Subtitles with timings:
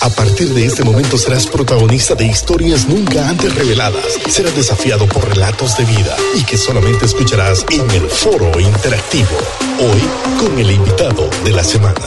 [0.00, 4.18] A partir de este momento serás protagonista de historias nunca antes reveladas.
[4.28, 9.36] Serás desafiado por relatos de vida y que solamente escucharás en el foro interactivo.
[9.80, 10.00] Hoy
[10.38, 12.00] con el invitado de la semana.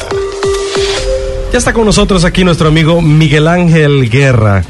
[1.51, 4.63] Ya está con nosotros aquí nuestro amigo Miguel Ángel Guerra.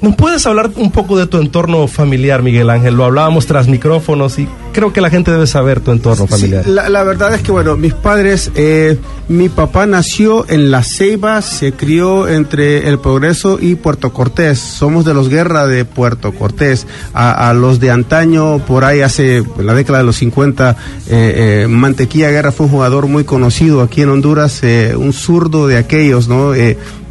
[0.00, 2.94] ¿Nos puedes hablar un poco de tu entorno familiar, Miguel Ángel?
[2.94, 6.64] Lo hablábamos tras micrófonos y creo que la gente debe saber tu entorno familiar.
[6.64, 8.98] Sí, la, la, verdad es que, bueno, mis padres, eh,
[9.28, 14.58] mi papá nació en La Ceiba, se crió entre El Progreso y Puerto Cortés.
[14.58, 16.86] Somos de los Guerra de Puerto Cortés.
[17.14, 20.76] A, a los de antaño, por ahí hace en la década de los 50,
[21.08, 25.66] eh, eh, Mantequilla Guerra fue un jugador muy conocido aquí en Honduras, eh, un zurdo
[25.66, 26.52] de aquellos, ¿no?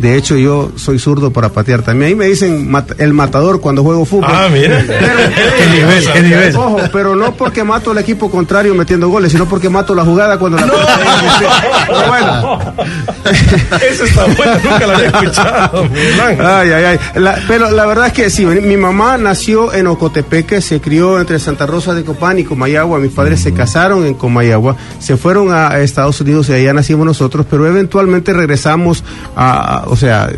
[0.04, 2.10] de hecho, yo soy zurdo para patear también.
[2.10, 4.30] Ahí me dicen el matador cuando juego fútbol.
[4.30, 4.84] Ah, mira.
[4.86, 5.00] Pero,
[5.58, 6.04] ¿Qué nivel?
[6.12, 6.56] ¿Qué nivel?
[6.58, 10.40] Ojo, pero no porque mato al equipo contrario metiendo goles, sino porque mato la jugada
[10.40, 10.66] cuando la.
[10.66, 10.74] No.
[11.88, 12.60] Pero bueno.
[13.92, 15.84] Eso está bueno, nunca lo había escuchado.
[16.24, 17.00] Ay, ay, ay.
[17.16, 21.40] La, pero la verdad es que sí, mi mamá nació en Ocotepeque, se crió entre
[21.40, 23.00] Santa Rosa de Copán y Comayagua.
[23.00, 27.46] Mis padres se casaron en Comayagua, se fueron a Estados Unidos y allá nacimos nosotros,
[27.50, 29.04] pero eventualmente regresamos
[29.36, 30.30] a, o sea,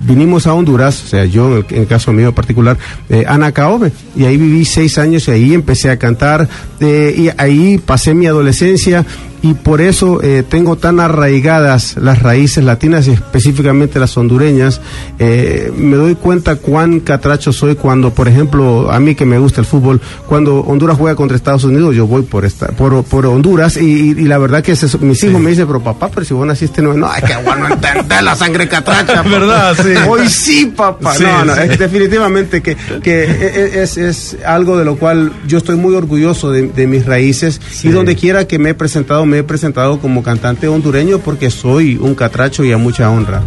[0.00, 2.76] vinimos a Honduras, o sea, yo en el, caso mío particular,
[3.08, 6.48] eh, a Nacaome, y ahí viví seis años y ahí empecé a cantar,
[6.80, 9.04] eh, y ahí pasé mi adolescencia
[9.42, 14.80] y por eso eh, tengo tan arraigadas las raíces latinas y específicamente las hondureñas.
[15.18, 19.60] Eh, me doy cuenta cuán catracho soy cuando, por ejemplo, a mí que me gusta
[19.60, 23.76] el fútbol, cuando Honduras juega contra Estados Unidos, yo voy por esta, por, por Honduras
[23.76, 25.28] y, y, y, la verdad que mis hijos sí.
[25.28, 28.34] me dicen, pero papá, pero si vos naciste no, no, es que bueno entender la
[28.34, 29.22] sangre catracha.
[29.28, 29.76] ¿Verdad?
[29.76, 29.94] Sí.
[30.08, 31.14] Hoy sí, papá.
[31.14, 35.76] Sí, no, no, es definitivamente que, que es, es, algo de lo cual yo estoy
[35.76, 39.42] muy orgulloso de, de mis raíces y donde quiera que me he presentado me he
[39.44, 43.42] presentado como cantante hondureño porque soy un catracho y a mucha honra.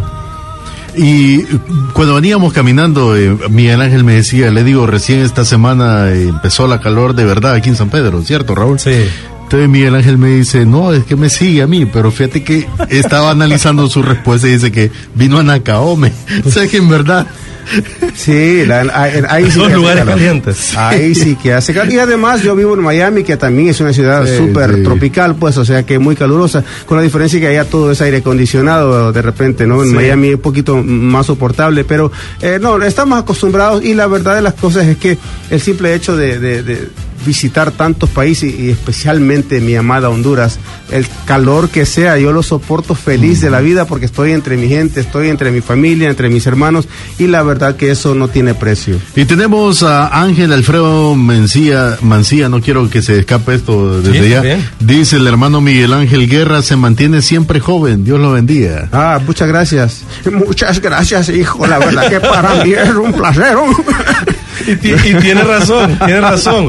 [0.96, 1.44] Y
[1.94, 6.68] cuando veníamos caminando, eh, Miguel Ángel me decía, le digo, recién esta semana eh, empezó
[6.68, 8.80] la calor de verdad aquí en San Pedro, ¿cierto, Raúl?
[8.80, 9.06] Sí.
[9.44, 12.68] Entonces Miguel Ángel me dice, no, es que me sigue a mí, pero fíjate que
[12.90, 16.12] estaba analizando su respuesta y dice que vino a Nacaome.
[16.46, 17.28] o sea que en verdad...
[18.16, 20.16] Sí, la, ahí, ahí sí Son que lugares calor.
[20.16, 20.76] calientes.
[20.78, 21.92] Ahí sí que hace calor.
[21.94, 24.84] Y además yo vivo en Miami, que también es una ciudad Sí, súper sí.
[24.84, 28.18] tropical, pues, o sea que muy calurosa, con la diferencia que allá todo es aire
[28.18, 29.82] acondicionado de repente, ¿no?
[29.84, 29.96] En Sí.
[29.96, 32.12] Miami es un poquito más soportable, pero
[32.42, 35.18] eh, no, estamos acostumbrados y la verdad de las cosas es que
[35.50, 36.90] el simple hecho de, de- de
[37.26, 40.60] visitar tantos países y especialmente mi amada Honduras,
[40.92, 44.68] el calor que sea, yo lo soporto feliz de la vida porque estoy entre mi
[44.68, 46.88] gente, estoy entre mi familia, entre mis hermanos
[47.20, 48.98] y la verdad que eso no tiene precio.
[49.16, 54.30] Y tenemos a Ángel Alfredo Mencía, Mancía, no quiero que se escape esto desde Sí,
[54.30, 54.42] ya.
[54.42, 54.70] bien.
[54.80, 58.90] Dice el hermano Miguel Ángel Guerra, se mantiene siempre joven, Dios lo bendiga.
[58.92, 60.02] Ah, muchas gracias.
[60.32, 61.66] Muchas gracias, hijo.
[61.66, 63.56] La verdad que para mí es un placer.
[64.84, 66.68] Y, y tiene razón, tiene razón.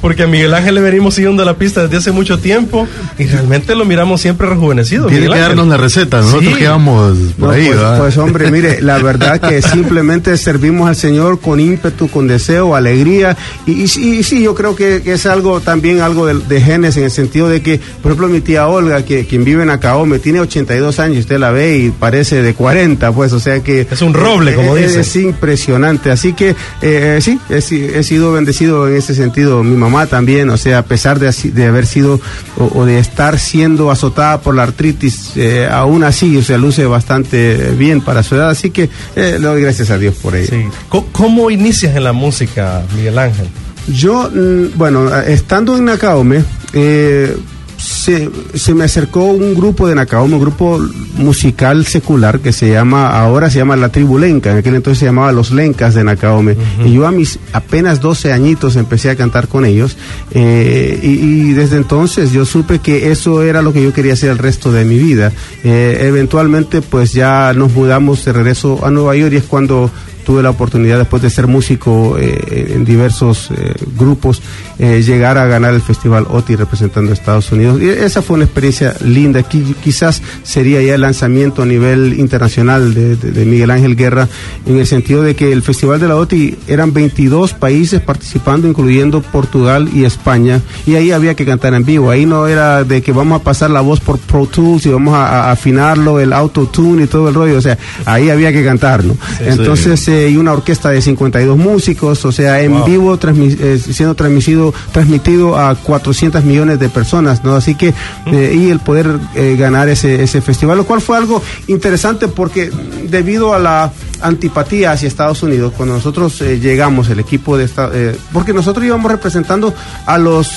[0.00, 2.86] Porque a Miguel Ángel le venimos siguiendo la pista desde hace mucho tiempo
[3.18, 5.06] y realmente lo miramos siempre rejuvenecido.
[5.06, 5.56] Tiene Miguel que Ángel.
[5.56, 6.58] darnos la receta, nosotros Sí.
[6.58, 7.98] quedamos por No, ahí, pues, ¿verdad?
[7.98, 13.36] pues, hombre, mire, la verdad que simplemente servimos al Señor con ímpetu, con deseo, alegría.
[13.66, 16.60] Y, y sí, y sí, yo creo que, que es algo también algo de, de
[16.60, 19.70] genes en el sentido de que, por ejemplo, mi tía Olga, que quien vive en
[19.70, 23.86] Acaome, tiene 82 años, usted la ve y parece de 40, pues, o sea que...
[23.90, 25.00] Es un roble, como es, dicen.
[25.00, 26.10] Es impresionante.
[26.10, 29.62] Así que, eh, sí, he, si- he sido bendecido en ese sentido.
[29.62, 32.20] Mi mamá también, o sea, a pesar de, de haber sido
[32.56, 36.84] o, o de estar siendo azotada por la artritis, eh, aún así, o sea, luce
[36.86, 38.50] bastante bien para su edad.
[38.50, 38.84] Así que
[39.16, 40.48] eh, le doy gracias a Dios por ello.
[40.50, 40.64] Sí.
[40.88, 43.46] ¿Cómo, cómo inicias en la música, Miguel Ángel?
[43.88, 47.36] Yo, mm, bueno, estando en Nacaome, eh,
[47.82, 50.78] se, se me acercó un grupo de Nacaome, un grupo
[51.16, 55.06] musical secular que se llama, ahora se llama La Tribu Lenca, en aquel entonces se
[55.06, 56.56] llamaba Los Lencas de Nacaome.
[56.84, 59.96] Y yo a mis apenas 12 añitos empecé a cantar con ellos.
[60.30, 64.30] eh, y, y desde entonces yo supe que eso era lo que yo quería hacer
[64.30, 65.32] el resto de mi vida.
[65.64, 69.90] Eh, eventualmente, pues ya nos mudamos de regreso a Nueva York y es cuando
[70.24, 74.42] tuve la oportunidad después de ser músico eh, en diversos eh, grupos
[74.78, 77.80] eh, llegar a ganar el festival OTI representando a Estados Unidos.
[77.80, 79.40] Y esa fue una experiencia linda.
[79.40, 84.28] Qui- quizás sería ya el lanzamiento a nivel internacional de, de- de Miguel Ángel Guerra
[84.66, 89.22] en el sentido de que el festival de la OTI eran 22 países participando incluyendo
[89.22, 92.10] Portugal y España y ahí había que cantar en vivo.
[92.10, 95.14] Ahí no era de que vamos a pasar la voz por Pro Tools y vamos
[95.14, 97.58] a, a afinarlo el auto tune y todo el rollo.
[97.58, 102.24] O sea ahí había que cantar no entonces eh, y una orquesta de 52 músicos,
[102.24, 102.84] o sea, en Wow.
[102.86, 107.54] vivo transmi- eh, siendo transmitido transmitido a 400 millones de personas, ¿no?
[107.56, 107.94] Así que
[108.26, 112.70] eh, y el poder eh, ganar ese ese festival, lo cual fue algo interesante porque
[113.08, 117.96] debido a la antipatía hacia Estados Unidos, cuando nosotros eh, llegamos, el equipo de Estados
[118.32, 119.74] porque nosotros íbamos representando
[120.06, 120.48] a los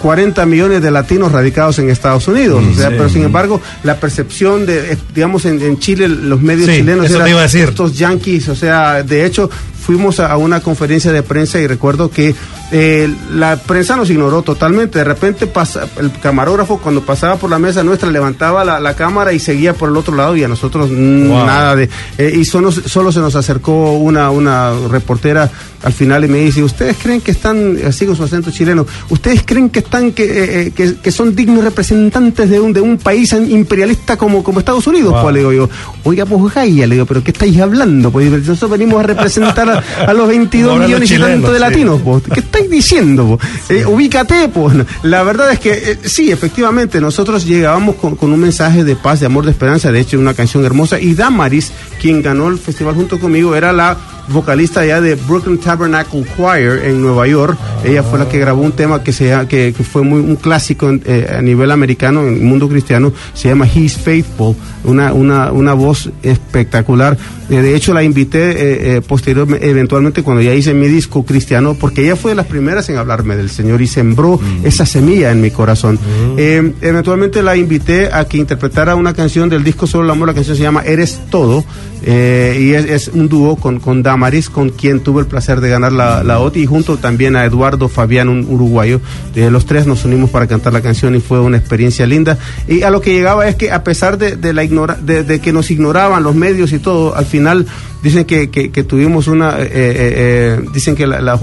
[0.00, 2.64] 40 millones de latinos radicados en Estados Unidos.
[2.64, 7.28] o sea, pero sin embargo, la percepción de, digamos, en, Chile, los medios chilenos eran
[7.28, 9.50] estos yanquis, o sea, de hecho,
[9.80, 12.34] fuimos a, una conferencia de prensa y recuerdo que
[12.70, 14.98] eh, la prensa nos ignoró totalmente.
[14.98, 19.38] De repente pasa, el camarógrafo cuando pasaba por la mesa nuestra levantaba la, cámara y
[19.38, 21.88] seguía por el otro lado y a nosotros nada de...
[22.18, 25.50] Eh, y solo, solo se nos acercó una, una reportera
[25.82, 29.42] al final y me dice, ¿ustedes creen que están, así con su acento chileno, ¿ustedes
[29.44, 34.16] creen que están, que, eh, que, son dignos representantes de un, de un país imperialista
[34.16, 35.14] como, como Estados Unidos?
[35.22, 35.70] Pues le digo yo,
[36.04, 38.10] oiga, pues Gaia, le digo, ¿pero qué estáis hablando?
[38.10, 42.00] Pues nosotros venimos a representar a, los 22 millones y tanto de latinos.
[42.32, 43.38] ¿Qué estáis diciendo?
[43.68, 44.48] Eh, ubícate.
[44.48, 44.74] Pues.
[45.02, 49.26] La verdad es que eh, sí, efectivamente, nosotros llegábamos con, un mensaje de paz, de
[49.26, 49.92] amor, de esperanza.
[49.92, 50.98] De hecho, una canción hermosa.
[50.98, 53.96] Y Damaris, quien ganó el festival junto conmigo, era la
[54.30, 57.58] vocalista ya de Brooklyn Tabernacle Choir en Nueva York.
[57.84, 60.90] Ella fue la que grabó un tema que, se, que, que fue muy un clásico
[61.04, 63.12] eh, a nivel americano, en el mundo cristiano.
[63.34, 67.16] Se llama He's Faithful, una, una, una voz espectacular.
[67.50, 72.02] Eh, de hecho, la invité eh, posteriormente, eventualmente, cuando ya hice mi disco cristiano, porque
[72.02, 74.66] ella fue de las primeras en hablarme del Señor y sembró mm.
[74.66, 75.98] esa semilla en mi corazón.
[75.98, 76.38] Mm.
[76.82, 80.28] eventualmente la invité a que interpretara una canción del disco Solo el Amor.
[80.28, 81.64] La canción se llama Eres Todo.
[82.02, 86.22] Y es, un dúo con, con Maris, con quien tuve el placer de ganar la,
[86.22, 89.00] la OTI, y junto también a Eduardo Fabián, un uruguayo.
[89.34, 92.38] De los tres nos unimos para cantar la canción y fue una experiencia linda.
[92.66, 95.70] Y a lo que llegaba es que a pesar de, la ignora, de, que nos
[95.70, 97.66] ignoraban los medios y todo, al final
[98.02, 101.36] dicen que, que, tuvimos una, eh, eh, eh, dicen que la, la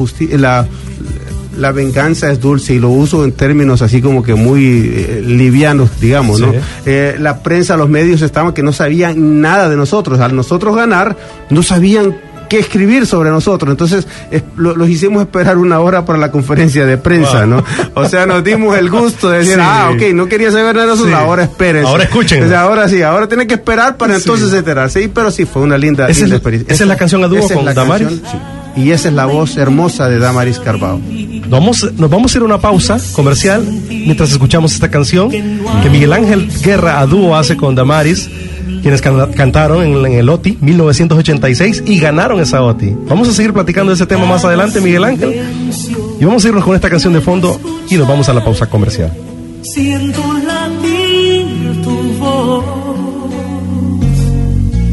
[1.58, 4.62] la venganza es dulce y lo uso en términos así como que muy
[5.24, 6.54] livianos, digamos, ¿no?
[6.86, 10.20] la prensa, los medios estaban que no sabían nada de nosotros.
[10.20, 11.16] Al nosotros ganar,
[11.50, 12.16] no sabían
[12.48, 13.72] que escribir sobre nosotros.
[13.72, 14.08] Entonces
[14.56, 17.64] los hicimos esperar una hora para la conferencia de prensa, ¿no?
[17.94, 20.92] O sea, nos dimos el gusto de decir, ah, ok, no quería saber nada de
[20.94, 21.86] nosotros, ahora esperen.
[21.86, 22.54] Ahora escuchen.
[22.54, 25.02] ahora sí, ahora tienen que esperar para entonces enterarse.
[25.02, 26.74] Sí, pero sí, fue una linda, experiencia.
[26.74, 28.22] Esa es la canción a dúo con Damaris.
[28.76, 31.00] Y esa es la voz hermosa de Damaris Carbao.
[31.50, 36.14] Vamos, nos vamos a ir a una pausa comercial mientras escuchamos esta canción que Miguel
[36.14, 38.30] Ángel Guerra a dúo hace con Damaris
[38.82, 42.96] quienes cantaron en, el OTI 1986 y ganaron esa OTI.
[43.08, 45.42] Vamos a seguir platicando de ese tema más adelante, Miguel Ángel.
[46.20, 48.68] Y vamos a irnos con esta canción de fondo y nos vamos a la pausa
[48.68, 49.12] comercial.
[49.64, 52.66] Siento latir tu voz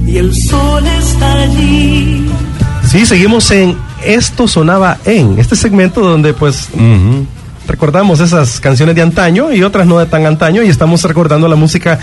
[0.06, 2.31] y el sol está allí.
[2.92, 3.74] Sí, seguimos en
[4.04, 6.68] Esto sonaba en este segmento donde pues
[7.66, 11.56] recordamos esas canciones de antaño y otras no de tan antaño y estamos recordando la
[11.56, 11.98] música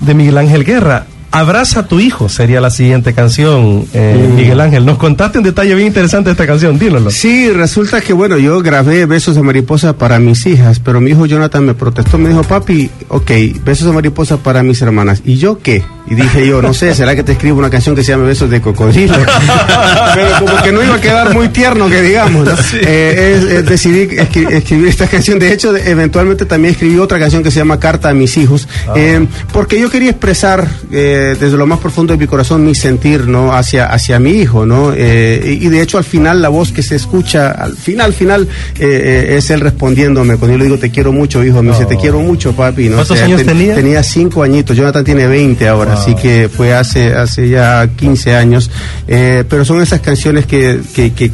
[0.00, 1.06] de Miguel Ángel Guerra.
[1.30, 4.84] Abraza a tu hijo sería la siguiente canción, eh, Miguel Ángel.
[4.84, 7.10] Nos contaste un detalle bien interesante de esta canción, dínoslo.
[7.10, 11.26] Sí, resulta que, bueno, yo grabé Besos de Mariposa para mis hijas, pero mi hijo
[11.26, 13.30] Jonathan me protestó, me dijo, papi, ok,
[13.64, 15.22] Besos de Mariposa para mis hermanas.
[15.24, 15.84] ¿Y yo qué?
[16.06, 18.50] Y dije yo, no sé, ¿será que te escribo una canción que se llame Besos
[18.50, 19.14] de Cocodrilo?
[20.14, 22.46] Pero como que no iba a quedar muy tierno, que digamos.
[22.74, 24.08] Eh, decidí
[24.50, 25.38] escribir esta canción.
[25.38, 28.92] De hecho, eventualmente también escribí otra canción que se llama Carta a mis hijos, ah.
[28.96, 33.26] eh, porque yo quería expresar eh, desde lo más profundo de mi corazón mi sentir
[33.26, 33.54] ¿no?
[33.54, 34.66] hacia, hacia mi hijo.
[34.66, 34.94] ¿no?
[34.94, 39.50] y de hecho, al final, la voz que se escucha, al final, al final, es
[39.50, 40.36] él respondiéndome.
[40.36, 42.88] Cuando yo le digo, te quiero mucho, hijo, me dice, te quiero mucho, papi.
[42.88, 42.96] ¿no?
[42.96, 43.74] ¿Cuántos años tenía?
[43.74, 48.70] Tenía cinco añitos, Jonathan tiene 20 ahora así que fue hace, hace ya 15 años.
[49.08, 51.30] Eh, pero son esas canciones que, que,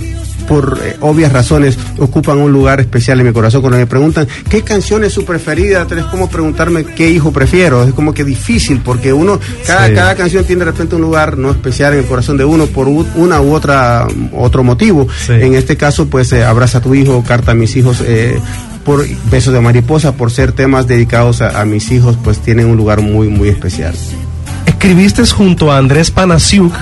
[0.48, 3.60] por eh, obvias razones ocupan un lugar especial en mi corazón.
[3.60, 7.84] Cuando me preguntan qué canción es su preferida, es como preguntarme qué hijo prefiero.
[7.84, 11.50] Es como que difícil porque uno, cada, cada canción tiene de repente un lugar no
[11.50, 15.06] especial en el corazón de uno por una u otra otro motivo.
[15.28, 18.02] En este caso, pues eh, abraza a tu hijo, carta a mis hijos.
[18.84, 22.76] por Besos de Mariposa, por ser temas dedicados a, a mis hijos, pues tienen un
[22.76, 23.94] lugar muy, muy especial
[24.80, 26.72] escribiste junto a Andrés Panasiuk,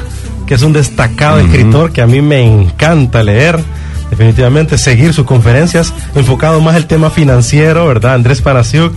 [0.46, 3.58] que es un destacado escritor que a mí me encanta leer.
[4.08, 8.14] Definitivamente seguir sus conferencias, enfocado más el tema financiero, ¿verdad?
[8.14, 8.92] Andrés Panasiuk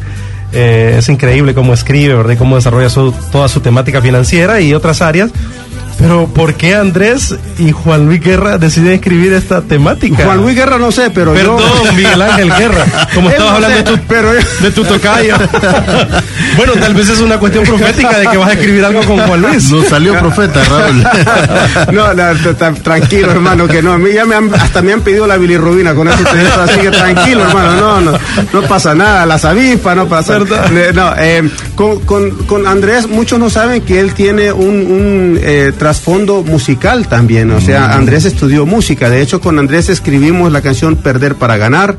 [0.53, 2.33] eh, es increíble cómo escribe, ¿verdad?
[2.33, 2.89] Y cómo desarrolla
[3.31, 5.31] toda su temática financiera y otras áreas
[6.01, 10.25] Pero ¿por qué Andrés y Juan Luis Guerra deciden escribir esta temática?
[10.25, 11.93] Juan Luis Guerra no sé, pero Perdón, yo...
[11.93, 12.85] Miguel Ángel Guerra.
[13.13, 15.35] Como estabas no hablando sé, de tu, pero- de tu tocayo.
[16.57, 19.41] bueno, tal vez es una cuestión profética de que vas a escribir algo con Juan
[19.41, 19.69] Luis.
[19.71, 21.03] Nos salió profeta, Raúl.
[21.93, 23.93] no, no, t- t- tranquilo, hermano, que no.
[23.93, 26.17] A mí ya me han, hasta me han pedido la bilirrubina con eso,
[26.63, 28.19] así que tranquilo, hermano, no, no,
[28.53, 30.37] no pasa nada, las avispas, no pasa.
[30.37, 35.39] Eh, No, eh, con, con, con Andrés, muchos no saben que él tiene un, un,
[35.41, 40.61] eh, trasfondo musical también, o sea, Andrés estudió música, de hecho con Andrés escribimos la
[40.61, 41.97] canción Perder para Ganar.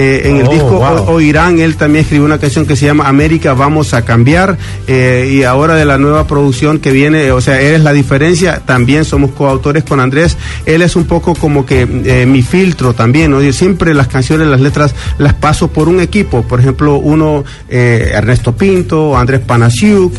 [0.00, 0.84] Eh, en el Oh, disco wow.
[1.08, 4.56] O- Oirán, él también escribió una canción que se llama América Vamos a Cambiar.
[4.86, 9.04] eh, y ahora de la nueva producción que viene, o sea, Eres la diferencia, también
[9.04, 10.36] somos coautores con Andrés.
[10.66, 13.42] Él es un poco como que eh, mi filtro también, ¿no?
[13.42, 16.42] Yo siempre las canciones, las letras, las paso por un equipo.
[16.42, 20.12] Por ejemplo, uno, Ernesto Pinto, Andrés Panasiuk.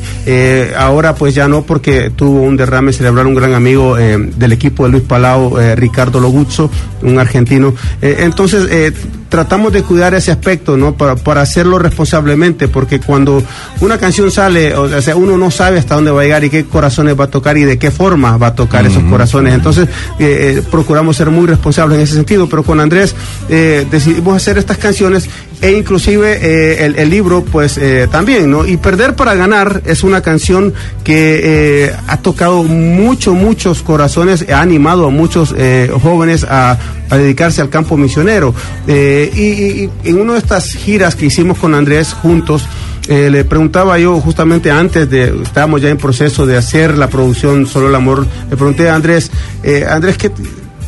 [0.77, 4.91] ahora pues ya no porque tuvo un derrame cerebral un gran amigo del equipo de
[4.91, 6.69] Luis Palau, Ricardo Loguzzo,
[7.01, 7.74] un argentino.
[8.01, 8.91] Entonces, eh,
[9.29, 10.95] tratamos de cuidar ese aspecto, ¿no?
[10.95, 13.41] Para, para hacerlo responsablemente, porque cuando
[13.81, 16.65] una canción sale, o sea, uno no sabe hasta dónde va a llegar y qué
[16.65, 19.53] corazones va a tocar y de qué forma va a tocar esos corazones.
[19.53, 19.88] Entonces,
[20.19, 23.15] eh, eh, procuramos ser muy responsables en ese sentido, pero con Andrés
[23.50, 25.29] eh, decidimos hacer estas canciones
[25.61, 28.65] e inclusive eh, el, el libro, pues eh, también, ¿no?
[28.65, 30.73] Y Perder para Ganar es una canción
[31.03, 31.41] que
[31.87, 36.77] eh, ha tocado mucho, muchos corazones, ha animado a muchos eh, jóvenes a,
[37.09, 38.53] dedicarse al campo misionero.
[38.87, 42.67] Y, en una de estas giras que hicimos con Andrés juntos,
[43.07, 47.89] le preguntaba yo justamente antes de, estábamos ya en proceso de hacer la producción Solo
[47.89, 49.31] el Amor, le pregunté a Andrés,
[49.89, 50.31] Andrés, ¿qué,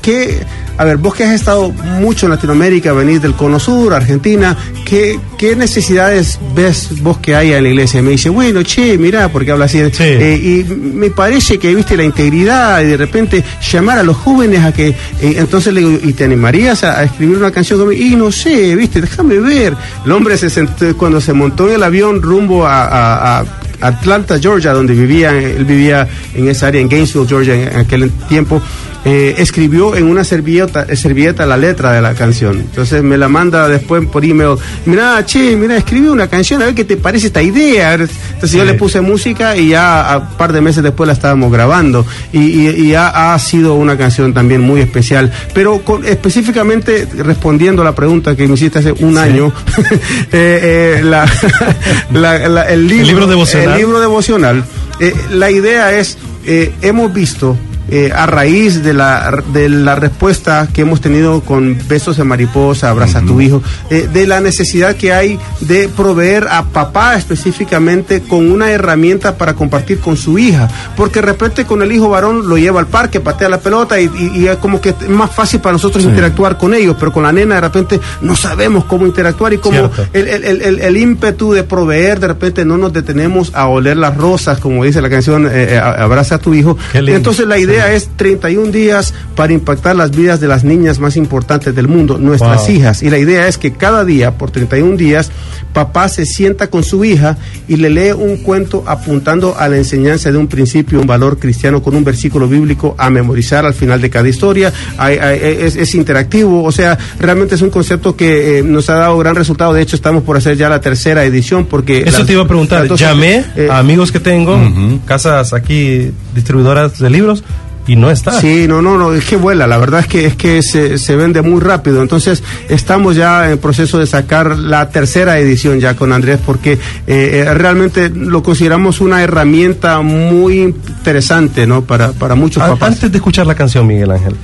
[0.03, 0.43] qué,
[0.81, 5.19] a ver, vos que has estado mucho en Latinoamérica, venís del Cono Sur, Argentina, ¿qué,
[5.37, 8.01] qué necesidades ves vos que hay en la iglesia?
[8.01, 10.03] Me dice, bueno, che, mira, porque habla así, Sí.
[10.03, 14.63] eh, y me parece que viste la integridad y de repente llamar a los jóvenes
[14.63, 14.95] a que, eh,
[15.37, 18.01] entonces le digo, ¿y te animarías a, a escribir una canción conmigo?
[18.03, 19.75] Y no sé, viste, déjame ver.
[20.03, 23.45] El hombre se sentó, cuando se montó en el avión rumbo a, a- a
[23.81, 28.11] Atlanta, Georgia, donde vivía, él vivía en esa área, en Gainesville, Georgia, en, en aquel
[28.29, 28.61] tiempo,
[29.03, 32.59] eh, escribió en una servilleta, eh, servilleta la letra de la canción.
[32.59, 36.75] Entonces me la manda después por email, mira, che, mira, escribí una canción, a ver
[36.75, 37.93] qué te parece esta idea.
[37.93, 42.05] Entonces yo le puse música y ya a par de meses después la estábamos grabando.
[42.31, 45.31] Y, y- y ya ha sido una canción también muy especial.
[45.53, 49.51] Pero con- específicamente respondiendo a la pregunta que me hiciste hace un año,
[50.31, 51.25] eh, eh, la-
[52.13, 53.71] la- la- el, libro, libro devocional.
[53.73, 54.63] el libro devocional,
[54.99, 57.57] eh, la idea es, hemos visto
[57.91, 62.89] eh, a raíz de la, de la respuesta que hemos tenido con Besos de Mariposa,
[62.89, 68.21] Abraza a tu hijo, eh, de la necesidad que hay de proveer a papá específicamente
[68.21, 72.47] con una herramienta para compartir con su hija, porque de repente con el hijo varón
[72.47, 75.31] lo lleva al parque, patea la pelota y, y- y es como que es más
[75.31, 79.05] fácil para nosotros interactuar con ellos, pero con la nena de repente no sabemos cómo
[79.05, 80.07] interactuar y como Cierto.
[80.13, 84.15] el, el- el- el- ímpetu de proveer, de repente no nos detenemos a oler las
[84.15, 86.77] rosas, como dice la canción eh, eh, Abraza a tu hijo.
[87.17, 91.73] Entonces la idea es 31 días para impactar las vidas de las niñas más importantes
[91.75, 92.75] del mundo, nuestras Wow.
[92.75, 93.03] hijas.
[93.03, 95.31] Y la idea es que cada día, por 31 días,
[95.73, 100.31] papá se sienta con su hija y le lee un cuento apuntando a la enseñanza
[100.31, 104.09] de un principio, un valor cristiano con un versículo bíblico a memorizar al final de
[104.09, 104.71] cada historia.
[104.97, 108.95] Hay- hay- es, es interactivo, o sea, realmente es un concepto que eh, nos ha
[108.95, 109.73] dado gran resultado.
[109.73, 112.01] De hecho, estamos por hacer ya la tercera edición porque...
[112.05, 112.87] Eso las- te iba a preguntar.
[112.95, 114.59] Llamé eh, a amigos que tengo,
[115.05, 117.43] casas aquí, distribuidoras de libros,
[117.91, 118.31] y no está.
[118.39, 121.15] Sí, no, no, no, es que vuela, la verdad es que es que se, se
[121.15, 122.01] vende muy rápido.
[122.01, 126.79] Entonces, estamos ya en proceso de sacar la tercera edición ya con Andrés porque eh,
[127.07, 131.81] eh, realmente lo consideramos una herramienta muy interesante, ¿no?
[131.81, 132.89] Para, para muchos papás.
[132.93, 134.35] Antes de escuchar la canción, Miguel Ángel,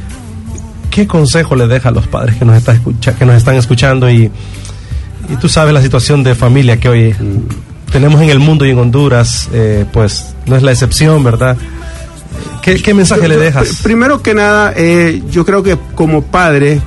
[0.89, 4.09] ¿qué consejo le deja a los padres que nos, está escucha- que nos están escuchando?
[4.09, 4.29] Y,
[5.29, 7.15] y tú sabes la situación de familia que hoy
[7.91, 11.55] tenemos en el mundo y en Honduras, eh, pues no es la excepción, ¿verdad?
[12.67, 13.79] ¿Qué, qué mensaje le dejas?
[13.81, 16.81] Primero que nada, eh, yo creo que como padre,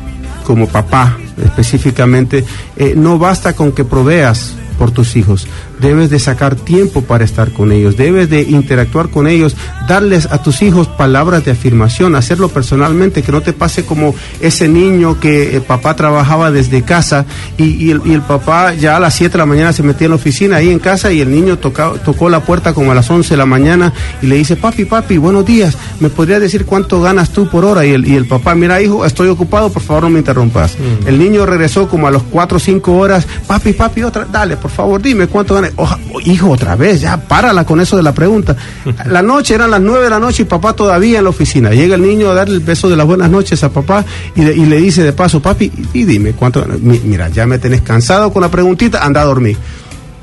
[0.45, 2.45] como papá específicamente,
[2.77, 5.49] eh, no basta con que proveas por tus hijos.
[5.81, 9.57] Debes de sacar tiempo para estar con ellos, debes de interactuar con ellos,
[9.89, 14.69] darles a tus hijos palabras de afirmación, hacerlo personalmente, que no te pase como ese
[14.69, 17.25] niño que eh, papá trabajaba desde casa
[17.57, 20.05] y, y el, y el papá ya a las 7 de la mañana se metía
[20.07, 22.95] en la oficina ahí en casa y el niño toca- tocó la puerta como a
[22.95, 26.67] las 11 de la mañana y le dice, papi, papi, buenos días, ¿me podrías decir
[26.67, 27.87] cuánto ganas tú por hora?
[27.87, 30.77] Y el, y el papá, mira hijo, estoy ocupado, por favor no me interrumpas.
[31.07, 34.71] El niño regresó como a las 4 o 5 horas, papi, papi, otra, dale, por
[34.71, 35.70] favor, dime cuánto ganas.
[35.77, 38.57] Oja- hijo, otra vez, ya, párala con eso de la pregunta.
[39.07, 41.71] La noche, eran las nueve de la noche y papá todavía en la oficina.
[41.71, 44.55] Llega el niño a darle el beso de las buenas noches a papá y, le-
[44.55, 46.65] y le dice de paso, papi, y, dime, ¿cuánto?
[46.81, 49.57] mi- mira, ya me tenés cansado con la preguntita, anda a dormir.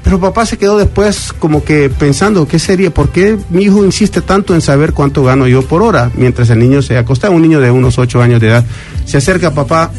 [0.03, 2.93] Pero papá se quedó después como que pensando, ¿qué sería?
[2.93, 6.09] ¿Por qué mi hijo insiste tanto en saber cuánto gano yo por hora?
[6.15, 8.65] Mientras el niño se acosta, un niño de unos ocho años de edad.
[9.05, 9.91] Se acerca a papá,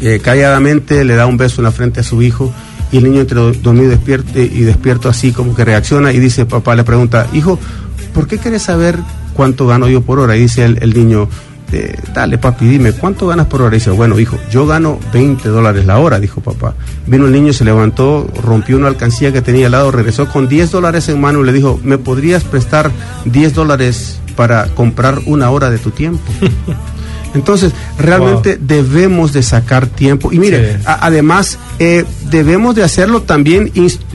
[0.00, 2.52] eh, calladamente le da un beso en la frente a su hijo
[2.92, 6.18] y el niño entre do- dormido y despierto, y despierto así como que reacciona y
[6.18, 7.58] dice, papá le pregunta, hijo,
[8.14, 8.98] ¿por qué quieres saber
[9.34, 10.36] cuánto gano yo por hora?
[10.36, 11.28] Y dice el, el niño,
[11.72, 13.76] eh, dale papi, dime, ¿cuánto ganas por hora?
[13.76, 16.74] Y dice, bueno, hijo, yo gano 20 dólares la hora, dijo papá.
[17.06, 20.72] Vino el niño, se levantó, rompió una alcancía que tenía al lado, regresó con 10
[20.72, 22.90] dólares en mano y le dijo, ¿me podrías prestar
[23.24, 26.22] 10 dólares para comprar una hora de tu tiempo?
[27.34, 30.32] Entonces, realmente debemos de sacar tiempo.
[30.32, 30.82] Y mire, Sí.
[30.86, 33.70] a- además, eh, debemos de hacerlo también,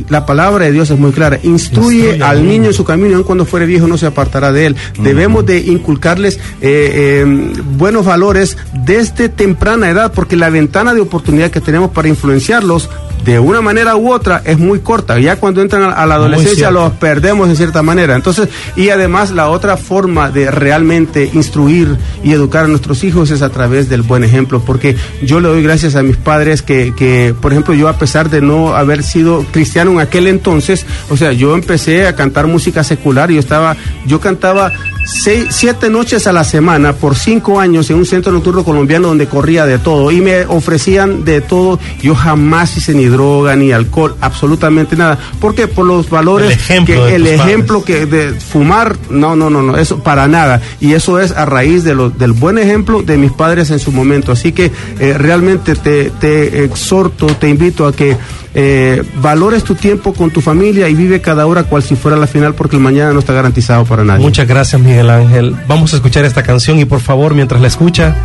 [0.09, 2.65] la palabra de Dios es muy clara, instruye, Instruye al niño.
[2.67, 4.75] en su camino, aun cuando fuere viejo no se apartará de él.
[5.01, 11.51] Debemos de inculcarles eh, eh, buenos valores desde temprana edad, porque la ventana de oportunidad
[11.51, 12.89] que tenemos para influenciarlos
[13.25, 15.19] de una manera u otra es muy corta.
[15.19, 18.15] Ya cuando entran a, la adolescencia los perdemos de cierta manera.
[18.15, 23.41] Entonces, y además la otra forma de realmente instruir y educar a nuestros hijos es
[23.41, 27.33] a través del buen ejemplo, porque yo le doy gracias a mis padres que, que,
[27.41, 31.33] por ejemplo, yo a pesar de no haber sido cristiano en aquel entonces, o sea,
[31.33, 34.71] yo empecé a cantar música secular, yo estaba, yo cantaba
[35.05, 39.27] seis, siete noches a la semana por cinco años en un centro nocturno colombiano donde
[39.27, 41.79] corría de todo y me ofrecían de todo.
[42.01, 45.17] Yo jamás hice ni droga ni alcohol, absolutamente nada.
[45.39, 45.67] ¿Por qué?
[45.67, 47.39] Por los valores El ejemplo que de el padres.
[47.41, 50.61] ejemplo que de fumar, no, no, no, no, eso para nada.
[50.81, 53.91] Y eso es a raíz de lo, del buen ejemplo de mis padres en su
[53.91, 54.31] momento.
[54.31, 58.17] Así que eh, realmente te, te exhorto, te invito a que
[58.57, 62.25] eh, valores tu tiempo con tu familia y vive cada hora cual si fuera la
[62.25, 64.23] final porque el mañana no está garantizado para nadie.
[64.23, 65.55] Muchas gracias, Miguel Ángel.
[65.67, 68.15] Vamos a escuchar esta canción y por favor, mientras la escucha,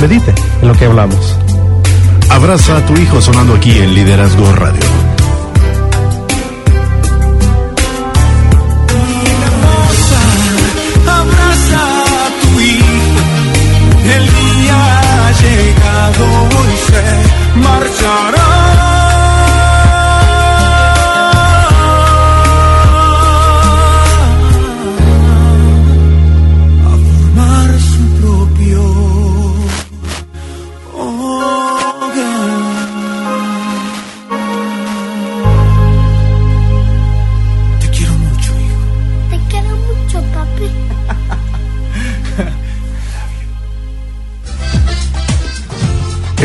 [0.00, 0.32] medite
[0.62, 1.36] en lo que hablamos.
[2.30, 5.01] Abraza a tu hijo sonando aquí en Liderazgo Radio.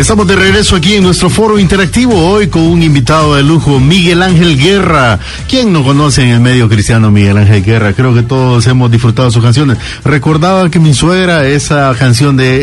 [0.07, 4.21] Estamos de regreso aquí en nuestro foro interactivo hoy con un invitado de lujo, Miguel
[4.21, 5.19] Ángel Guerra.
[5.49, 7.91] ¿Quién no conoce en el medio cristiano Miguel Ángel Guerra?
[7.91, 9.77] Creo que todos hemos disfrutado sus canciones.
[10.05, 12.61] Recordaba que mi suegra, esa canción de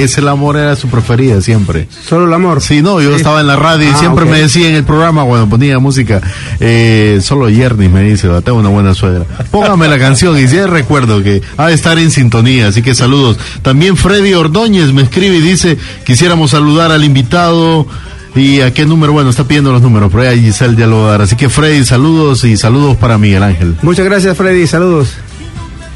[0.00, 1.86] eh, Es el amor era su preferida siempre.
[2.08, 2.62] Solo el amor.
[2.62, 3.16] Sí, no, yo Sí.
[3.16, 6.22] estaba en la radio y Ah, siempre me decía en el programa cuando ponía música,
[6.60, 9.26] eh, solo Yernis me dice, "Va, tengo una buena suegra.
[9.50, 13.36] Póngame la canción y sí recuerdo que ha de estar en sintonía, así que saludos.
[13.60, 17.86] También Freddy Ordóñez me escribe y dice, quisiéramos saludar al invitado.
[18.34, 19.12] ¿Y a qué número?
[19.14, 21.22] Bueno, está pidiendo los números, pero ahí Giselle ya lo va a dar.
[21.22, 23.76] Así que Freddy, saludos y saludos para Miguel Ángel.
[23.82, 24.66] Muchas gracias, Freddy.
[24.66, 25.14] Saludos.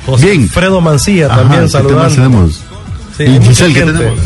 [0.07, 0.43] José Bien.
[0.45, 1.99] Alfredo Mancilla Ajá, también ¿qué saludando.
[1.99, 2.61] temas tenemos?
[3.19, 4.19] Sí, y Giselle, ¿qué tenemos?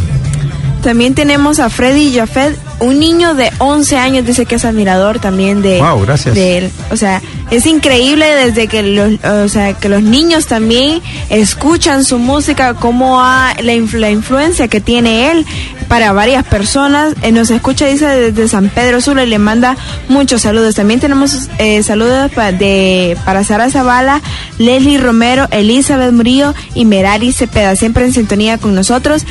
[0.83, 5.63] También tenemos a Freddy Jafet, un niño de 11 años, dice que es admirador también
[5.63, 6.35] de, Wow, gracias.
[6.35, 6.71] de él.
[6.93, 7.21] O sea,
[7.55, 13.21] es increíble desde que los, o sea, que los niños también escuchan su música, cómo
[13.21, 15.47] la, influ- la influencia que tiene él
[15.89, 17.15] para varias personas.
[17.23, 19.77] Eh, nos escucha, dice, desde San Pedro Sula y le manda
[20.09, 20.75] muchos saludos.
[20.75, 24.23] También tenemos eh, saludos de, para Sara Zavala,
[24.59, 29.25] Leslie Romero, Elizabeth Murillo y Merari Cepeda, siempre en sintonía con nosotros.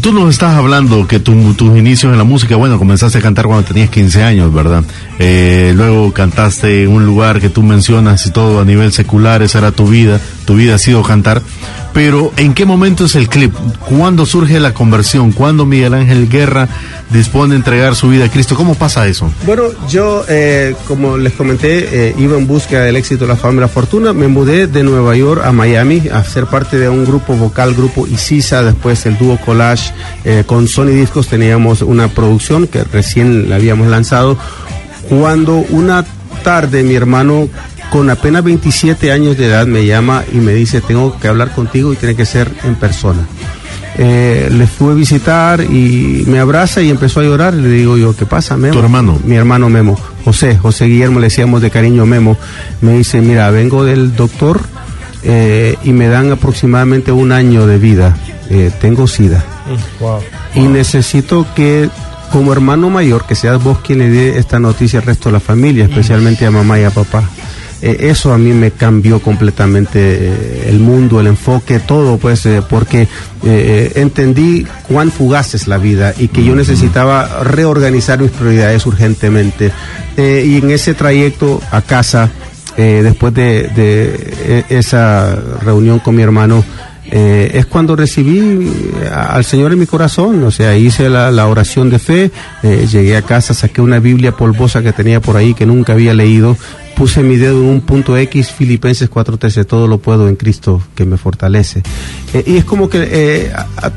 [0.00, 3.46] Tú nos estás hablando que tu- tus inicios en la música, bueno, comenzaste a cantar
[3.46, 4.82] cuando tenías 15 años, ¿verdad?
[5.18, 9.58] Eh, luego cantaste en un lugar que tú mencionas y todo a nivel secular, esa
[9.58, 11.42] era tu vida, tu vida ha sido cantar.
[11.92, 13.54] Pero ¿en qué momento es el clip?
[13.88, 15.32] ¿Cuándo surge la conversión?
[15.32, 16.66] ¿Cuándo Miguel Ángel Guerra
[17.10, 18.56] dispone de entregar su vida a Cristo?
[18.56, 19.30] ¿Cómo pasa eso?
[19.44, 23.60] Bueno, yo, eh, como les comenté, eh, iba en búsqueda del éxito, la fama y
[23.60, 24.12] la fortuna.
[24.14, 28.06] Me mudé de Nueva York a Miami a ser parte de un grupo vocal, grupo
[28.06, 29.92] Isisa, después el dúo Collage.
[30.24, 34.38] eh, con Sony Discos teníamos una producción que recién la habíamos lanzado.
[35.08, 36.04] Cuando una
[36.42, 37.48] tarde mi hermano
[37.92, 41.92] con apenas 27 años de edad me llama y me dice, tengo que hablar contigo
[41.92, 43.20] y tiene que ser en persona.
[43.98, 47.52] Eh, le fui a visitar y me abraza y empezó a llorar.
[47.52, 48.72] Le digo yo, ¿qué pasa, Memo?
[48.72, 49.20] ¿Tu hermano?
[49.26, 49.98] Mi hermano Memo.
[50.24, 52.38] José, José Guillermo, le decíamos de cariño Memo,
[52.80, 54.62] me dice, mira, vengo del doctor
[55.22, 58.16] eh, y me dan aproximadamente un año de vida,
[58.48, 59.44] eh, tengo SIDA
[60.00, 60.20] Wow.
[60.54, 61.90] y necesito que
[62.32, 65.40] como hermano mayor, que seas vos quien le dé esta noticia al resto de la
[65.40, 67.28] familia, especialmente a mamá y a papá.
[67.82, 72.62] Eh, eso a mí me cambió completamente eh, el mundo, el enfoque, todo, pues, eh,
[72.68, 73.08] porque
[73.44, 79.72] entendí cuán fugaz es la vida y que yo necesitaba reorganizar mis prioridades urgentemente.
[80.16, 82.30] Y en ese trayecto a casa,
[82.76, 86.64] después de, de, eh, esa reunión con mi hermano,
[87.14, 88.72] eh, es cuando recibí
[89.14, 92.30] al Señor en mi corazón, o sea, hice la, la oración de fe,
[92.62, 96.14] eh, llegué a casa, saqué una Biblia polvosa que tenía por ahí que nunca había
[96.14, 96.56] leído,
[96.96, 101.04] puse mi dedo en un punto X, Filipenses 4:13, todo lo puedo en Cristo que
[101.04, 101.82] me fortalece.
[102.34, 103.52] Eh, y es como que, eh,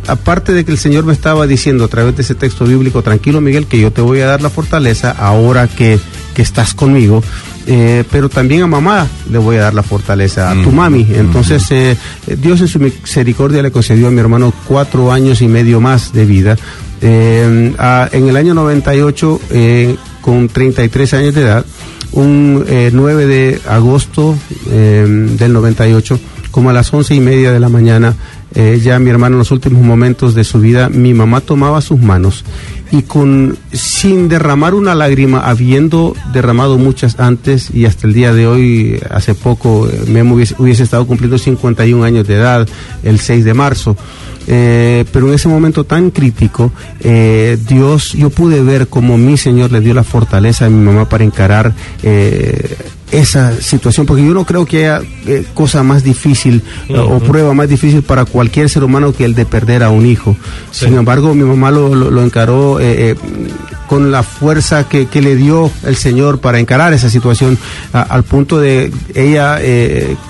[0.08, 3.42] aparte de que el Señor me estaba diciendo a través de ese texto bíblico, tranquilo
[3.42, 6.00] Miguel, que yo te voy a dar la fortaleza ahora que,
[6.34, 7.24] que estás conmigo,
[7.68, 11.06] eh, pero también a mamá le voy a dar la fortaleza, a tu mami.
[11.16, 15.48] Entonces, eh, eh, Dios en su misericordia le concedió a mi hermano cuatro años y
[15.48, 16.58] medio más de vida.
[17.02, 21.66] Eh, a- en el año 98, eh, con 33 años de edad,
[22.16, 24.36] un eh, 9 de agosto
[24.72, 25.06] eh,
[25.38, 26.20] del 98,
[26.52, 28.16] como a las once y media de la mañana,
[28.54, 32.00] eh, ya mi hermano en los últimos momentos de su vida, mi mamá tomaba sus
[32.00, 32.46] manos
[32.90, 38.48] y con sin derramar una lágrima, habiendo derramado muchas antes y hasta el día de
[38.48, 42.68] hoy, hace poco, eh, Memo hubiese, hubiese estado cumpliendo 51 años de edad
[43.04, 43.98] el 6 de marzo.
[44.48, 49.72] Eh, pero en ese momento tan crítico, eh, Dios, yo pude ver cómo mi Señor
[49.72, 52.78] le dio la fortaleza a mi mamá para encarar eh,
[53.12, 57.54] esa situación, porque yo no creo que haya eh, cosa más difícil eh, o prueba
[57.54, 60.36] más difícil para cualquier ser humano que el de perder a un hijo.
[60.72, 60.86] Sí.
[60.86, 62.80] Sin embargo, mi mamá lo, lo- lo encaró
[63.88, 67.58] con la fuerza que, que le dio el Señor para encarar esa situación,
[67.94, 69.60] a- al punto de ella,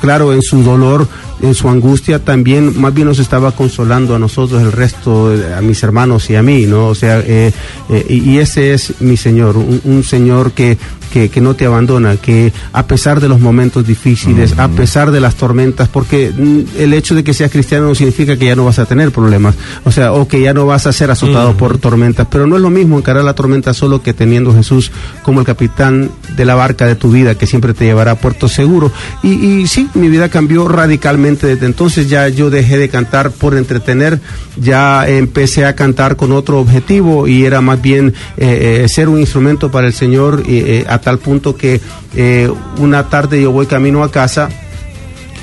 [0.01, 1.07] claro, en su dolor,
[1.41, 5.61] en su angustia, también más bien nos estaba consolando a nosotros, el resto, eh, a
[5.61, 6.87] mis hermanos y a mí, ¿no?
[6.87, 7.51] O sea, eh,
[7.89, 10.77] eh, y, ese es mi Señor, un, un Señor que,
[11.11, 15.19] que, que no te abandona, que a pesar de los momentos difíciles, a pesar de
[15.19, 18.65] las tormentas, porque mm, el hecho de que seas cristiano no significa que ya no
[18.65, 21.77] vas a tener problemas, o sea, o que ya no vas a ser azotado por
[21.77, 24.91] tormentas, pero no es lo mismo encarar la tormenta solo que teniendo a Jesús
[25.23, 28.47] como el capitán de la barca de tu vida, que siempre te llevará a puerto
[28.47, 28.91] seguro.
[29.23, 33.55] Y, y sí, mi vida cambió radicalmente desde entonces, ya yo dejé de cantar por
[33.55, 34.19] entretener,
[34.57, 39.19] ya empecé a cantar con otro objetivo y era más bien eh, eh, ser un
[39.19, 41.81] instrumento para el Señor eh, a tal punto que
[42.15, 44.49] eh, una tarde yo voy camino a casa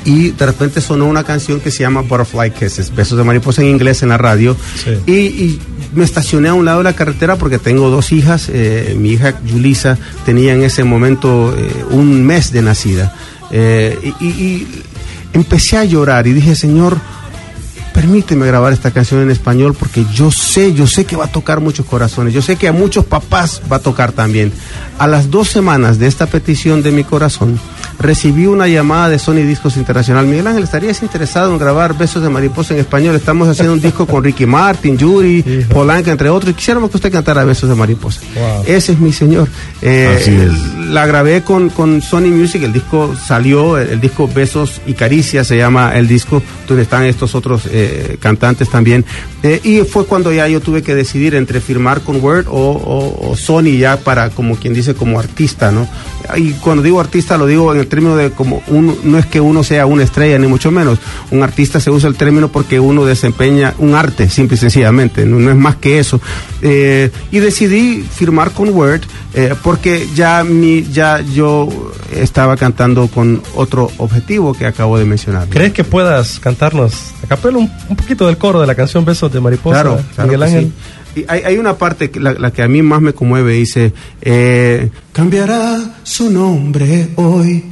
[0.05, 3.69] y de repente sonó una canción que se llama Butterfly Kisses, Besos de Mariposa en
[3.69, 4.57] inglés en la radio.
[4.83, 4.91] Sí.
[5.07, 5.61] Y, y
[5.95, 8.49] me estacioné a un lado de la carretera porque tengo dos hijas.
[8.53, 13.15] eh, mi hija Julisa tenía en ese momento eh, un mes de nacida.
[13.53, 14.67] Eh, y- y
[15.33, 16.99] empecé a llorar y dije, Señor,
[17.93, 21.61] permíteme grabar esta canción en español porque yo sé, yo sé que va a tocar
[21.61, 24.53] muchos corazones, yo sé que a muchos papás va a tocar también.
[24.99, 27.59] A las dos semanas de esta petición de mi corazón,
[28.03, 30.27] recibí una llamada de Sony Discos Internacional.
[30.27, 33.15] Miguel Ángel, ¿estarías interesado en grabar Besos de Mariposa en español?
[33.15, 36.51] Estamos haciendo un disco con Ricky Martin, Yuri, Polanca, entre otros.
[36.51, 38.21] y Quisiéramos que usted cantara Besos de Mariposa.
[38.35, 38.65] Wow.
[38.67, 39.49] Ese es mi señor.
[39.81, 40.89] Eh, Así es.
[40.91, 45.47] la grabé con, con Sony Music, el disco salió, el, el disco Besos y Caricias
[45.47, 49.05] se llama el disco, donde están estos otros eh, cantantes también.
[49.43, 53.31] Eh, y fue cuando ya yo tuve que decidir entre firmar con Word o, o-
[53.31, 55.89] o Sony ya para, como quien dice, como artista, ¿no?
[56.37, 59.41] Y cuando digo artista lo digo en el término de como uno, no es que
[59.41, 60.99] uno sea una estrella, ni mucho menos.
[61.31, 65.39] Un artista se usa el término porque uno desempeña un arte, simple y sencillamente, no,
[65.39, 66.21] no es más que eso.
[66.61, 69.03] Eh, y decidí firmar con Word
[69.35, 71.69] eh, porque ya, mi, ya yo
[72.15, 75.49] estaba cantando con otro objetivo que acabo de mencionar.
[75.49, 76.93] ¿Crees que puedas cantarnos
[77.25, 79.83] a capela un, un poquito del coro de la canción Besos de Mariposa?
[79.83, 80.65] Claro, claro Miguel Ángel.
[80.65, 80.73] sí.
[81.29, 86.31] Hay, una parte, que la, que a mí más me conmueve, dice, eh, cambiará su
[86.31, 87.65] nombre hoy,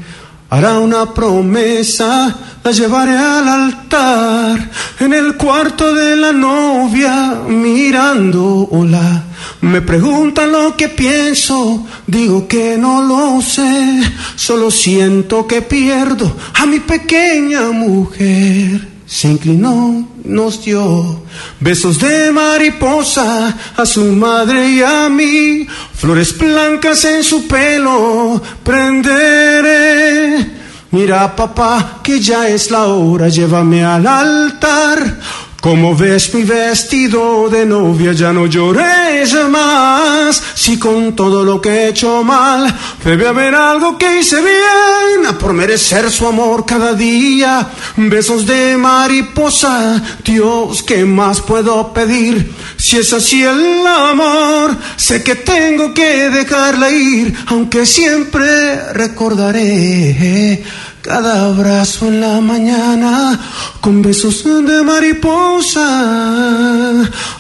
[0.51, 9.25] hará una promesa, la llevaré al altar, en el cuarto de la novia, mirándola.
[9.63, 14.03] Me preguntan lo que pienso, digo que no lo sé,
[14.37, 21.25] solo siento que pierdo a mi pequeña mujer se inclinó, nos dio
[21.59, 30.47] besos de mariposa a su madre y a mí, flores blancas en su pelo, prenderé.
[30.93, 35.19] Mira papá, que ya es la hora, llévame al altar,
[35.61, 40.43] Como ves mi vestido de novia, ya no llores más.
[40.55, 45.53] Si con todo lo que he hecho mal, debe haber algo que hice bien por
[45.53, 47.69] merecer su amor cada día.
[47.95, 52.55] Besos de mariposa, Dios, ¿qué más puedo pedir?
[52.79, 60.65] Si es así el amor, sé que tengo que dejarla ir, aunque siempre recordaré
[61.03, 63.39] cada abrazo en la mañana
[63.81, 65.81] con besos de mariposa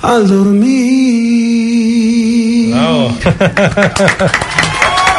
[0.03, 0.27] al
[1.41, 2.75] dormir.
[2.75, 3.15] Bravo.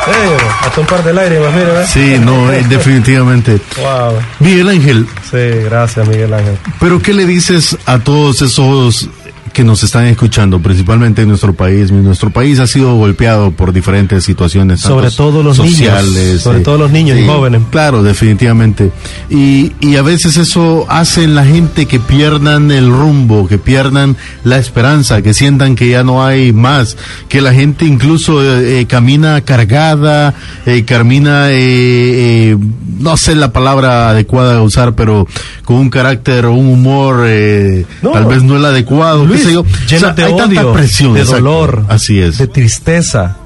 [0.07, 1.89] Eh, hasta un par de lágrimas, mira, ¿ves?
[1.91, 3.61] Sí, no, eh, definitivamente.
[3.77, 4.13] Wow.
[4.39, 6.57] Miguel Ángel, Sí, gracias, Miguel Ángel.
[6.79, 9.07] pero ¿qué le dices a todos esos
[9.61, 11.91] que nos están escuchando, principalmente en nuestro país?
[11.91, 16.63] Nuestro país ha sido golpeado por diferentes situaciones, Sobre todo los niños, sociales, sobre eh,
[16.63, 17.61] todo los niños y jóvenes.
[17.69, 18.91] Claro, definitivamente.
[19.29, 24.17] Y, y a veces eso hace en la gente que pierdan el rumbo, que pierdan
[24.43, 26.97] la esperanza, que sientan que ya no hay más,
[27.29, 30.33] que la gente incluso eh, eh, camina cargada,
[30.65, 31.55] eh, camina, eh,
[32.51, 32.57] eh,
[32.97, 35.27] no sé la palabra adecuada a usar, pero
[35.65, 39.53] con un carácter o un humor, eh, No, tal vez no el adecuado, Luis, sé
[39.53, 39.61] yo.
[39.61, 41.43] O sea, llenas de hay odio, presión, de exacto.
[41.43, 42.37] dolor, Así es.
[42.37, 43.37] de tristeza,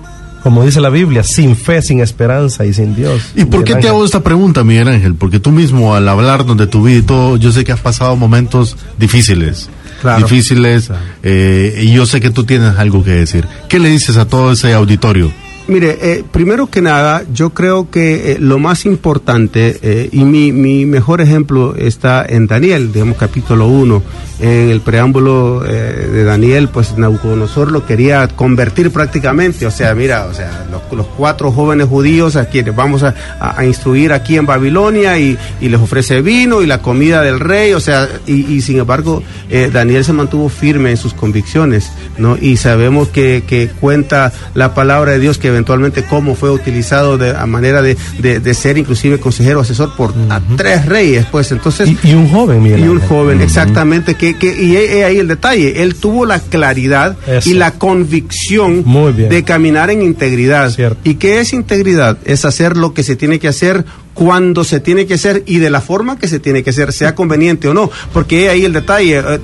[0.44, 3.22] como dice la Biblia, sin fe, sin esperanza y sin Dios.
[3.36, 5.16] ¿Y por Miguel qué te hago esta pregunta, Miguel Ángel?
[5.16, 8.16] Porque tú mismo, al hablarnos de tu vida y todo, yo sé que has pasado
[8.16, 9.70] momentos difíciles.
[10.02, 10.24] Claro.
[10.28, 10.92] Difíciles.
[11.24, 13.48] eh, y yo sé que tú tienes algo que decir.
[13.70, 15.32] ¿Qué le dices a todo ese auditorio?
[15.68, 20.52] Mire, eh, primero que nada, yo creo que eh, lo más importante, eh, y mi,
[20.52, 24.04] mi mejor ejemplo está en Daniel, digamos capítulo 1,
[24.42, 30.34] en el preámbulo de Daniel, pues Nabucodonosor lo quería convertir prácticamente, o sea, mira, o
[30.36, 34.46] sea, los, los cuatro jóvenes judíos a quienes vamos a, a- a instruir aquí en
[34.46, 38.62] Babilonia y, y les ofrece vino y la comida del rey, o sea, y, y
[38.62, 39.24] sin embargo,
[39.72, 42.38] Daniel se mantuvo firme en sus convicciones, ¿no?
[42.40, 47.32] Y sabemos que, que cuenta la palabra de Dios que eventualmente cómo fue utilizado de
[47.36, 51.90] a manera de, de- de ser inclusive consejero asesor por a tres reyes, pues entonces
[52.04, 55.18] Y, y un joven, Miguel y un joven, exactamente, que, que, y he- he ahí
[55.18, 57.50] el detalle, él tuvo la claridad Eso.
[57.50, 59.30] y la convicción Muy bien.
[59.30, 60.70] de caminar en integridad.
[60.72, 60.98] Cierto.
[61.04, 62.18] ¿Y qué es integridad?
[62.26, 63.86] Es hacer lo que se tiene que hacer
[64.16, 67.14] cuando se tiene que hacer y de la forma que se tiene que hacer, sea
[67.14, 69.40] conveniente o no, porque ahí el detalle, eh,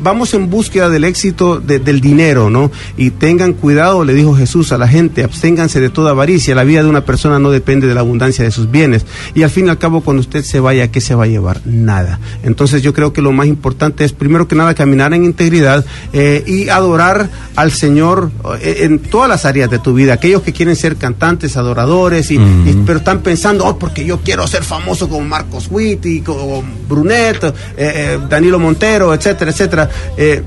[0.00, 2.72] vamos en búsqueda del éxito de- del dinero, ¿no?
[2.96, 6.82] Y tengan cuidado, le dijo Jesús a la gente, absténganse de toda avaricia, la vida
[6.82, 9.04] de una persona no depende de la abundancia de sus bienes.
[9.34, 11.60] Y al fin y al cabo, cuando usted se vaya, ¿qué se va a llevar?
[11.66, 12.18] Nada.
[12.42, 16.42] Entonces yo creo que lo más importante es, primero que nada, caminar en integridad eh,
[16.46, 18.30] y adorar al Señor
[18.62, 20.14] eh, en todas las áreas de tu vida.
[20.14, 24.46] Aquellos que quieren ser cantantes, adoradores, y, y- pero están pensando, oh, porque yo quiero
[24.46, 29.90] ser famoso como Marcos Witt como Brunet, eh, eh, Danilo Montero, etcétera, etcétera.
[30.16, 30.42] Eh,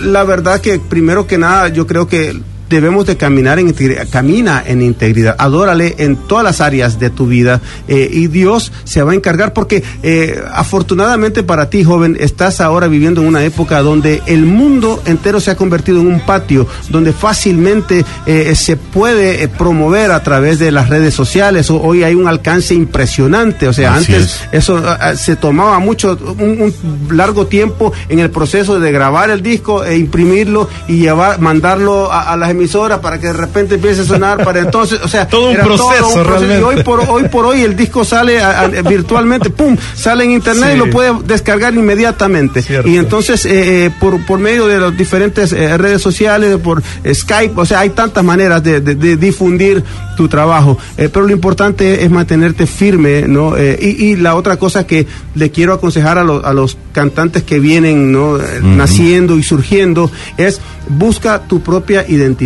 [0.00, 2.34] la verdad que primero que nada yo creo que
[2.68, 7.26] debemos de caminar en integridad, camina en integridad, adórale en todas las áreas de tu
[7.26, 12.60] vida eh, y Dios se va a encargar porque eh, afortunadamente para ti joven estás
[12.60, 16.66] ahora viviendo en una época donde el mundo entero se ha convertido en un patio
[16.88, 21.70] donde fácilmente eh, se puede promover a través de las redes sociales.
[21.70, 23.68] Hoy hay un alcance impresionante.
[23.68, 24.48] O sea Así antes es.
[24.52, 29.30] eso ah, ah, se tomaba mucho, un, un largo tiempo en el proceso de grabar
[29.30, 33.76] el disco e imprimirlo y llevar, mandarlo a, a las emisoras para que de repente
[33.76, 36.24] empiece a sonar para entonces, o sea, Todo un proceso,
[36.58, 40.32] Y hoy por hoy por hoy el disco sale a- a- virtualmente, pum, sale en
[40.32, 40.74] internet Sí.
[40.74, 42.62] y lo puede descargar inmediatamente.
[42.62, 42.88] Cierto.
[42.88, 47.52] Y entonces eh, eh, por, por medio de las diferentes eh, redes sociales, por Skype,
[47.60, 49.84] o sea, hay tantas maneras de, de- de difundir
[50.16, 50.78] tu trabajo.
[50.96, 53.54] Pero lo importante es mantenerte firme, ¿no?
[53.58, 57.58] Y, y la otra cosa que le quiero aconsejar a, los- a los cantantes que
[57.60, 58.38] vienen, ¿no?
[58.62, 62.45] Naciendo y surgiendo es busca tu propia identidad.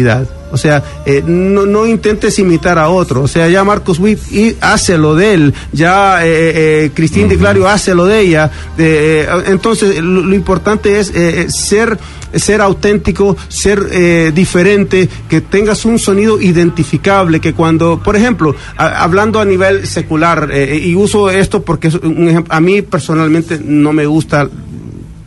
[0.52, 3.22] O sea, eh, no, no intentes imitar a otro.
[3.22, 5.54] O sea, ya Marcos Witt y hace lo de él.
[5.72, 8.50] Ya eh, eh, Cristín Di Clario hace lo de ella.
[8.76, 11.98] Eh, eh, entonces, lo, lo importante es eh, eh, ser
[12.32, 19.02] ser auténtico, ser eh, diferente, que tengas un sonido identificable, que cuando, por ejemplo, a-
[19.02, 23.60] hablando a nivel secular, eh, y uso esto porque es un ejemplo, a mí personalmente
[23.64, 24.48] no me gusta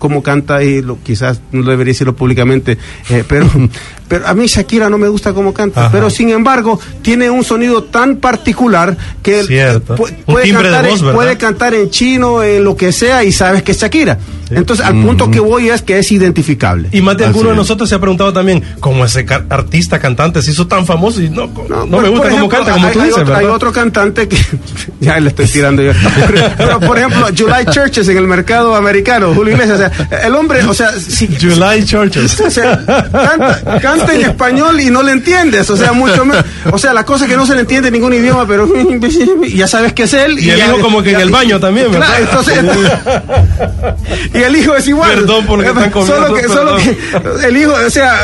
[0.03, 2.77] cómo canta y lo, quizás no debería decirlo públicamente,
[3.09, 3.49] eh, pero,
[4.09, 5.91] pero a mí Shakira no me gusta cómo canta, Ajá.
[5.93, 9.95] pero sin embargo tiene un sonido tan particular que Cierto.
[9.95, 13.71] puede, cantar, voz, en, puede cantar en chino, en lo que sea y sabes que
[13.71, 14.19] es Shakira.
[14.49, 16.89] Entonces al punto que voy es que es identificable.
[16.91, 20.51] Y más de alguno de nosotros se ha preguntado también cómo ese artista cantante se
[20.51, 23.07] hizo tan famoso y no, no, por- me gusta cómo canta, como hay, tú hay
[23.07, 24.37] dices, otro, hay otro cantante que
[24.99, 25.91] ya le estoy tirando yo.
[26.57, 29.91] Pero, por ejemplo, July Churches en el mercado americano, Julio Iglesias, o sea,
[30.23, 32.39] el hombre, o sea, si, July Churches.
[32.45, 36.77] o sea, canta, canta en español y no le entiendes, o sea, mucho menos, o
[36.77, 38.67] sea, la cosa es que no se le entiende en ningún idioma, pero
[39.53, 40.39] ya sabes que es él.
[40.39, 42.07] Y el ya- hijo como que en ya- el baño también, ¿verdad?
[42.07, 42.59] Claro, entonces,
[44.33, 45.11] y el hijo es igual.
[45.13, 48.15] Perdón por lo que están comiendo, Solo que, solo que el hijo, o sea,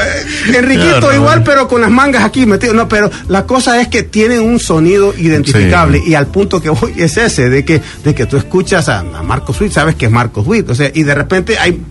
[0.54, 1.16] Enriquito Claro.
[1.16, 2.74] igual, pero con las mangas aquí metido.
[2.74, 6.94] No, pero la cosa es que tienen un sonido identificable y al punto que voy
[6.98, 10.12] es ese, de que, de que tú escuchas a, a Marcos Witt, sabes que es
[10.12, 11.82] Marcos Witt, o sea, y de repente hay,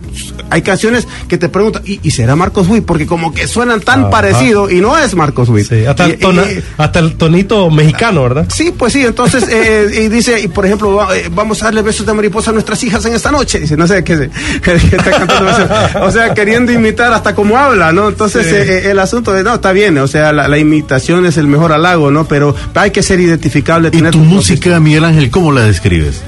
[0.50, 2.84] hay canciones que te preguntan, ¿y, y será Marcos Witt?
[2.84, 4.10] Porque como que suenan tan Ajá.
[4.10, 5.68] parecidos y no es Marcos Witt.
[5.68, 8.46] Sí, hasta, Y- el tona- y- hasta el tonito mexicano, ¿verdad?
[8.54, 11.82] Sí, pues sí, entonces, eh, y dice, y por ejemplo, va- eh, vamos a darle
[11.82, 13.60] besos de mariposa a nuestras hijas en esta noche.
[13.60, 14.28] Dice, no sé qué,
[14.64, 15.68] está cantando eso.
[16.02, 18.08] O sea, queriendo imitar hasta como habla, ¿no?
[18.08, 18.54] Entonces, Sí.
[18.54, 21.46] eh, eh, el asunto de, no, está bien, o sea, la, la imitación es el
[21.46, 22.26] mejor halago, ¿no?
[22.26, 23.88] Pero hay que ser identificable.
[23.88, 26.22] ¿Y tener tu tu música, Miguel Ángel, cómo la describes?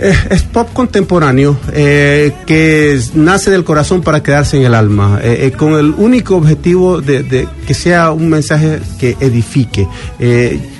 [0.00, 5.52] Es pop contemporáneo eh, que nace del corazón para quedarse en el alma, eh, eh,
[5.52, 9.86] con el único objetivo de que sea un mensaje que edifique.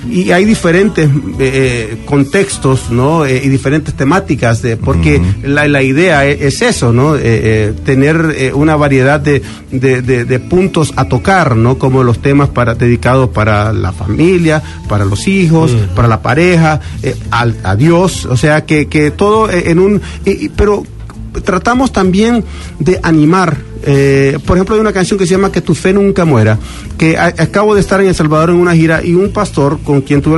[0.09, 3.25] Eh, y hay diferentes eh, contextos, ¿no?
[3.25, 7.15] Eh, y diferentes temáticas, de, porque la, la idea e- es, eso, ¿no?
[7.15, 9.41] Eh, eh, tener eh, una variedad de,
[9.71, 11.77] de- de- de puntos a tocar, ¿no?
[11.77, 17.15] Como los temas para, dedicados para la familia, para los hijos, para la pareja, eh,
[17.31, 20.01] al, a Dios, o sea, que, que todo eh, en un...
[20.55, 20.83] pero
[21.41, 22.43] tratamos también
[22.79, 23.57] de animar.
[23.83, 26.57] eh, por ejemplo, hay una canción que se llama Que tu fe nunca muera,
[26.97, 30.21] que acabo de estar en El Salvador en una gira y un pastor con quien
[30.21, 30.37] tuve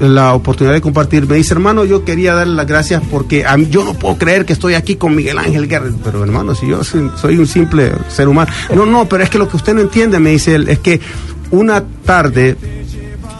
[0.00, 3.68] la, oportunidad de compartir me dice, hermano, yo quería darle las gracias porque a mí-
[3.70, 5.90] yo no puedo creer que estoy aquí con Miguel Ángel Guerra.
[6.04, 8.52] Pero hermano, si yo soy un simple ser humano.
[8.74, 11.00] No, no, pero es que lo que usted no entiende, me dice él, es que
[11.50, 12.56] una tarde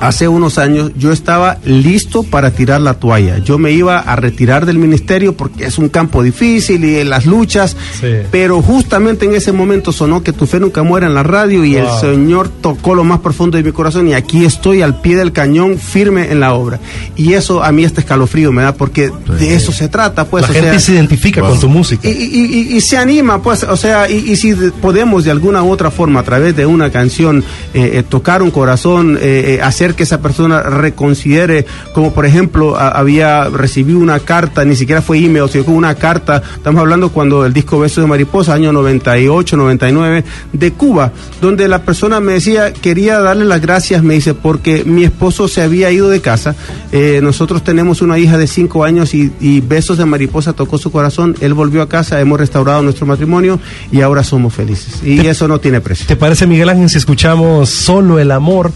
[0.01, 3.39] hace unos años yo estaba listo para tirar la toalla.
[3.39, 7.27] Yo me iba a retirar del ministerio porque es un campo difícil y en las
[7.27, 8.09] luchas, Sí.
[8.31, 11.77] pero justamente en ese momento sonó que tu fe nunca muera en la radio y
[11.77, 12.01] el Wow.
[12.01, 15.79] Señor tocó lo más profundo de mi corazón y aquí estoy al pie del cañón
[15.79, 16.79] firme en la obra.
[17.17, 20.43] Y eso a mí este escalofrío me da porque de eso se trata, pues.
[20.45, 21.51] la o gente sea, se identifica Wow.
[21.51, 22.09] con tu música.
[22.09, 25.63] y, y- y- y se anima, pues, o sea, y, si de- podemos de alguna
[25.63, 27.43] u otra forma, a través de una canción,
[27.75, 29.61] eh, eh, tocar un corazón, eh, eh,
[29.95, 35.19] que esa persona reconsidere, como por ejemplo, a- había recibido una carta, ni siquiera fue
[35.19, 40.25] email, sino una carta, estamos hablando cuando el disco Besos de Mariposa, año 98, 99,
[40.53, 45.05] de Cuba, donde la persona me decía, quería darle las gracias, me dice, porque mi
[45.05, 46.55] esposo se había ido de casa,
[46.93, 50.91] eh, nosotros tenemos una hija de cinco años y, y Besos de Mariposa tocó su
[50.91, 53.61] corazón, él volvió a casa, hemos restaurado nuestro matrimonio
[53.93, 55.03] y ahora somos felices.
[55.05, 56.07] Y eso no tiene precio.
[56.07, 58.73] ¿Te parece, Miguel Ángel, si escuchamos Solo el Amor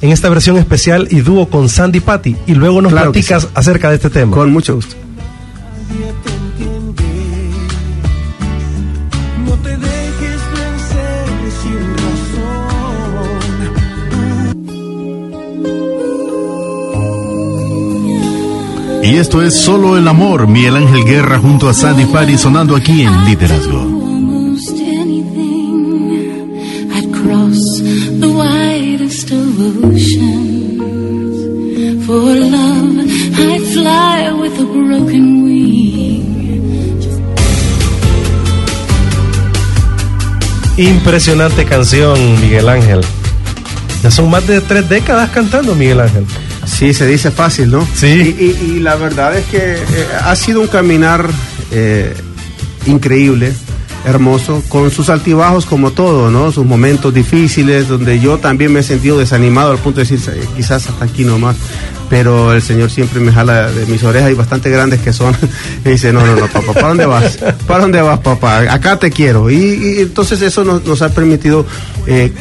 [0.00, 2.36] en esta versión especial y dúo con Sandy Patty?
[2.46, 4.36] Y luego nos Claro platicas acerca de este tema.
[4.36, 4.96] Con mucho gusto.
[19.08, 23.02] Y esto es Solo el Amor, Miguel Ángel Guerra junto a Sandy Patty sonando aquí
[23.02, 23.97] en Liderazgo.
[40.78, 43.00] Impresionante canción, Miguel Ángel.
[44.02, 46.24] Ya son más de tres décadas cantando, Miguel Ángel.
[46.64, 47.86] Sí, se dice fácil, ¿no?
[47.94, 48.06] Sí.
[48.38, 51.28] Y, y- y la verdad es que eh, ha sido un caminar
[51.72, 52.14] eh,
[52.86, 53.52] increíble,
[54.04, 56.52] hermoso, con sus altibajos como todo, ¿no?
[56.52, 60.44] Sus momentos difíciles, donde yo también me he sentido desanimado al punto de decir, "Eh,
[60.56, 61.56] quizás hasta aquí nomás.
[62.10, 65.36] Pero el Señor siempre me jala de mis orejas y bastante grandes que son.
[65.84, 67.38] y dice, no, no, no, papá, ¿para dónde vas?
[67.66, 68.60] ¿Para dónde vas, papá?
[68.72, 69.50] Acá te quiero.
[69.50, 71.66] Y, y entonces eso nos, nos ha permitido
[72.06, 72.32] eh,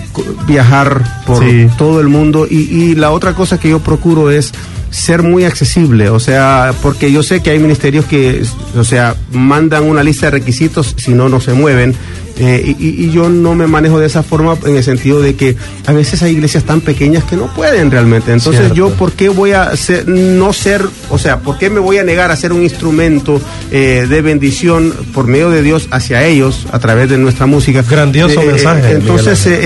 [0.48, 1.68] viajar por Sí.
[1.78, 4.54] todo el mundo y, y la otra cosa que yo procuro es
[4.90, 8.42] ser muy accesible, o sea, porque yo sé que hay ministerios que,
[8.78, 11.94] o sea, mandan una lista de requisitos, si no, no se mueven.
[12.40, 15.56] Eh, y, y- yo no me manejo de esa forma en el sentido de que
[15.86, 18.32] a veces hay iglesias tan pequeñas que no pueden realmente.
[18.32, 18.76] Entonces Cierto.
[18.76, 22.04] yo, ¿por qué voy a ser- no ser, o sea, por qué me voy a
[22.04, 26.80] negar a ser un instrumento eh, de bendición por medio de Dios hacia ellos a
[26.80, 27.82] través de nuestra música?
[27.90, 29.60] Grandioso Eh, mensaje, Miguel Entonces, eh,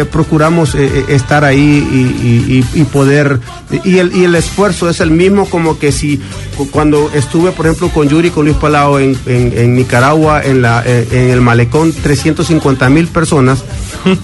[0.00, 3.40] eh, procuramos eh, eh, estar ahí y, y- y- poder
[3.84, 6.20] y el, y el esfuerzo es el mismo como que si
[6.56, 10.62] cu- cuando estuve por ejemplo con Yuri con Luis Palau en, en- en Nicaragua en
[10.62, 13.64] la eh, en el malecón 350 mil personas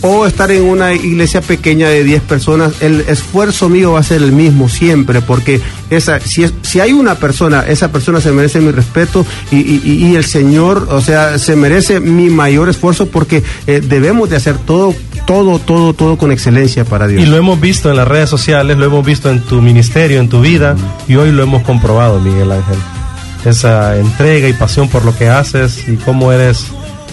[0.03, 4.23] o estar en una iglesia pequeña de 10 personas, el esfuerzo mío va a ser
[4.23, 5.61] el mismo siempre, porque
[5.91, 10.25] esa, si, es- si hay una persona, esa persona se merece mi respeto y, el
[10.25, 14.95] Señor, o sea, se merece mi mayor esfuerzo porque eh, debemos de hacer todo,
[15.27, 17.23] todo, todo, todo con excelencia para Dios.
[17.23, 20.29] Y lo hemos visto en las redes sociales, lo hemos visto en tu ministerio, en
[20.29, 20.77] tu vida,
[21.09, 22.77] y hoy lo hemos comprobado, Miguel Ángel.
[23.45, 26.67] Esa entrega y pasión por lo que haces y cómo eres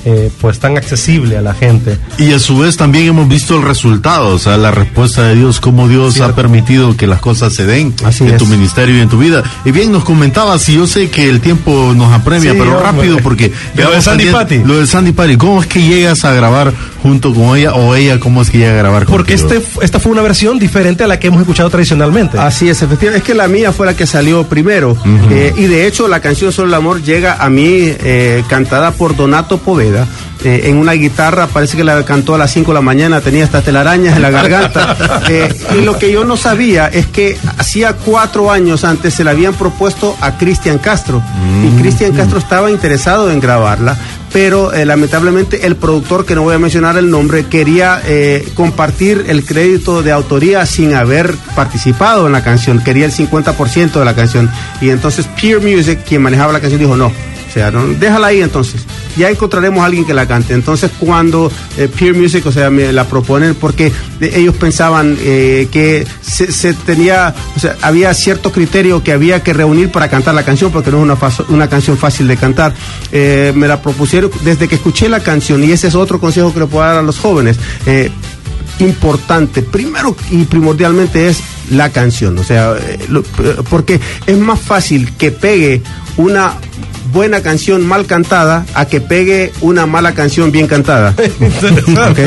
[0.09, 1.97] eh, pues tan accesible a la gente.
[2.17, 5.59] Y a su vez también hemos visto el resultado, o sea, la respuesta de Dios,
[5.59, 6.31] cómo Dios Cierto.
[6.31, 8.37] ha permitido que las cosas se den Así en es.
[8.37, 9.43] tu ministerio y en tu vida.
[9.65, 12.85] Y bien, nos comentabas, y yo sé que el tiempo nos apremia, Sí, pero hombre.
[12.91, 13.51] rápido, porque...
[13.75, 14.59] Lo de Sandy Patty.
[14.63, 18.19] Lo de Sandy Patty, ¿cómo es que llegas a grabar junto con ella, o ella,
[18.19, 19.59] cómo es que llega a grabar Porque contigo?
[19.61, 22.37] este, esta fue una versión diferente a la que hemos escuchado tradicionalmente.
[22.39, 23.17] Así es, efectivamente.
[23.19, 24.95] Es que la mía fue la que salió primero.
[25.31, 29.15] Eh, y de hecho, la canción Solo el Amor llega a mí eh, cantada por
[29.15, 29.96] Donato Poveda.
[30.43, 33.43] Eh, en una guitarra, parece que la cantó a las 5 de la mañana, tenía
[33.43, 34.95] hasta telarañas en la garganta.
[35.29, 39.31] Eh, y lo que yo no sabía es que hacía cuatro años antes se la
[39.31, 41.21] habían propuesto a Cristian Castro.
[41.65, 43.97] Y Cristian Castro estaba interesado en grabarla,
[44.31, 49.25] pero eh, lamentablemente el productor, que no voy a mencionar el nombre, quería eh, compartir
[49.27, 54.15] el crédito de autoría sin haber participado en la canción, quería el 50% de la
[54.15, 54.49] canción.
[54.81, 57.11] Y entonces Peer Music, quien manejaba la canción, dijo no.
[57.99, 58.81] Déjala ahí entonces.
[59.17, 60.53] Ya encontraremos a alguien que la cante.
[60.53, 63.91] Entonces, cuando eh, Peer Music, o sea, me la proponen, porque
[64.21, 69.53] eh, ellos pensaban eh, que se, tenía, o sea, había cierto criterio que había que
[69.53, 71.17] reunir para cantar la canción, porque no es una,
[71.49, 72.73] una canción fácil de cantar.
[73.11, 76.59] Eh, me la propusieron desde que escuché la canción, y ese es otro consejo que
[76.59, 77.57] le puedo dar a los jóvenes.
[78.79, 81.39] Importante, primero y primordialmente es
[81.71, 82.75] la canción, o sea,
[83.71, 85.81] porque es más fácil que pegue
[86.17, 86.53] una
[87.11, 91.13] buena canción mal cantada a que pegue una mala canción bien cantada.
[92.09, 92.19] Ok.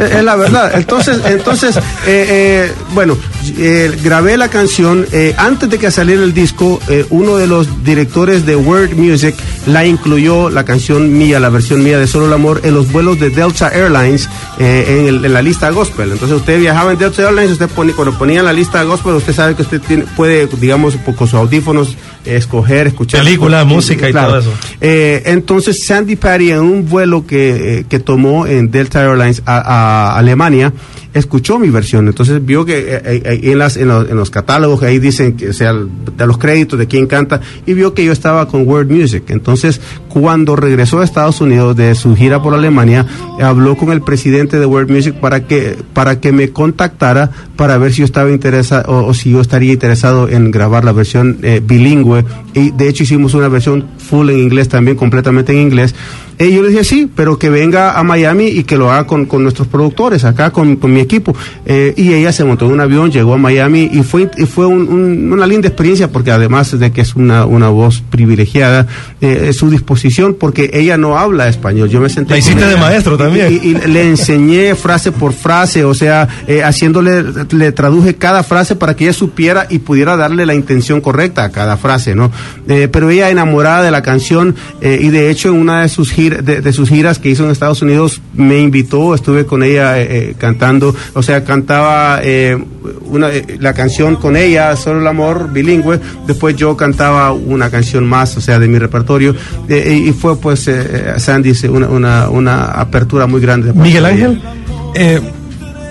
[0.00, 0.72] Es la verdad.
[0.74, 3.16] Entonces, entonces eh, eh, bueno,
[3.58, 6.80] eh, grabé la canción eh, antes de que saliera el disco.
[6.88, 9.34] eh, uno de los directores de Word Music
[9.66, 13.18] la incluyó la canción mía, la versión mía de Solo el Amor, en los vuelos
[13.18, 16.12] de Delta Airlines eh, en, el- en la lista gospel.
[16.12, 19.54] Entonces, usted viajaba en Delta Airlines, usted pone, cuando ponía la lista gospel, usted sabe
[19.56, 21.94] que usted tiene- puede, digamos, con sus audífonos eh,
[22.24, 24.52] escoger, escuchar Películas, música y todo eso.
[24.80, 29.58] eh, entonces Sandy Patty en un vuelo que, eh, que tomó en Delta Airlines a,
[29.58, 30.72] a Alemania
[31.14, 34.30] escuchó mi versión, entonces vio que eh, eh, eh, en, las, en, los, en los
[34.30, 38.04] catálogos ahí dicen que o sea de los créditos de quién canta y vio que
[38.04, 39.24] yo estaba con World Music.
[39.28, 43.06] Entonces cuando regresó a Estados Unidos de su gira por Alemania
[43.40, 47.92] habló con el presidente de World Music para que para que me contactara para ver
[47.92, 52.24] si yo estaba interesado o, si yo estaría interesado en grabar la versión eh, bilingüe.
[52.54, 55.92] Y de hecho hicimos una versión full en inglés también completamente en inglés
[56.38, 59.26] y yo le dije sí pero que venga a Miami y que lo haga con,
[59.26, 61.34] con nuestros productores acá con, con mi equipo
[61.66, 64.66] Eh, y ella se montó en un avión llegó a Miami y fue y fue
[64.66, 68.86] un- un- una linda experiencia porque además de que es una, una voz privilegiada
[69.20, 72.76] eh, es su disposición porque ella no habla español yo me senté La hiciste de
[72.76, 73.52] maestro también.
[73.62, 78.76] y, y le enseñé frase por frase, o sea, eh, haciéndole, le traduje cada frase
[78.76, 82.30] para que ella supiera y pudiera darle la intención correcta a cada frase, ¿no?
[82.68, 86.10] Eh, pero ella enamorada de la canción eh, y de hecho en una de sus,
[86.10, 90.00] giras, de, de sus giras que hizo en Estados Unidos me invitó, estuve con ella
[90.00, 92.62] eh, eh, cantando, o sea, cantaba eh,
[93.06, 98.06] una, eh, la canción con ella, Solo el Amor, bilingüe, después yo cantaba una canción
[98.06, 99.34] más, o sea, de mi repertorio,
[99.68, 100.70] eh, y fue pues,
[101.16, 103.72] Sandy, una, una, una apertura muy grande.
[103.72, 104.04] Miguel.
[104.04, 104.42] Ángel,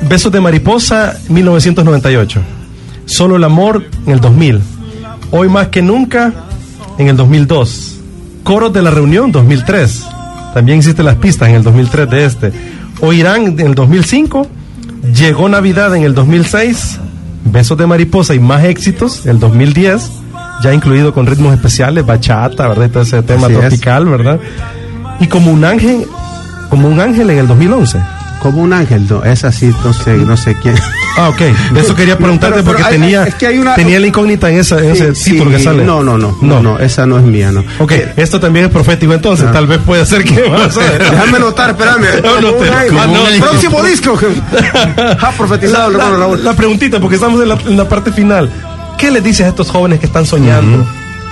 [0.10, 2.42] Besos de Mariposa, 1998.
[3.06, 4.62] Solo el amor en el 2000.
[5.32, 6.34] Hoy más que nunca
[6.98, 8.00] en el 2002.
[8.44, 10.17] Coros de la Reunión, 2003.
[10.58, 12.52] También existen las pistas en el 2003 de este.
[13.02, 14.48] Oirán en el 2005.
[15.14, 16.98] Llegó Navidad en el 2006.
[17.46, 20.10] Besos de Mariposa y más éxitos, el 2010.
[20.64, 22.90] Ya incluido con ritmos especiales, bachata, ¿verdad?
[22.90, 23.60] Todo ese tema Así es.
[23.60, 24.40] tropical, ¿verdad?
[25.20, 26.08] Y como un ángel,
[26.72, 28.00] como un ángel en el 2011.
[28.42, 30.74] Como un ángel, no, es así, no sé, no sé quién.
[31.18, 31.42] Ah, ok.
[31.76, 34.50] Eso quería preguntarte Pero- pero porque hay- tenía, es que hay una- tenía la incógnita
[34.50, 35.84] en, esa, en ese Sí, título que sale.
[35.84, 37.64] No, no, no, no, no, esa no es mía, no.
[37.80, 39.48] Ok, Eh, esto también es profético entonces.
[39.50, 39.52] Ah.
[39.52, 42.06] Tal vez puede ser que vas a Déjame notar, espérame.
[42.24, 42.58] No, no.
[43.40, 44.18] Próximo disco.
[45.22, 46.44] Ha profetizado el la, Raúl.
[46.44, 48.50] la preguntita, porque estamos en la, en la parte final.
[48.98, 50.88] ¿Qué les dices a estos jóvenes que están soñando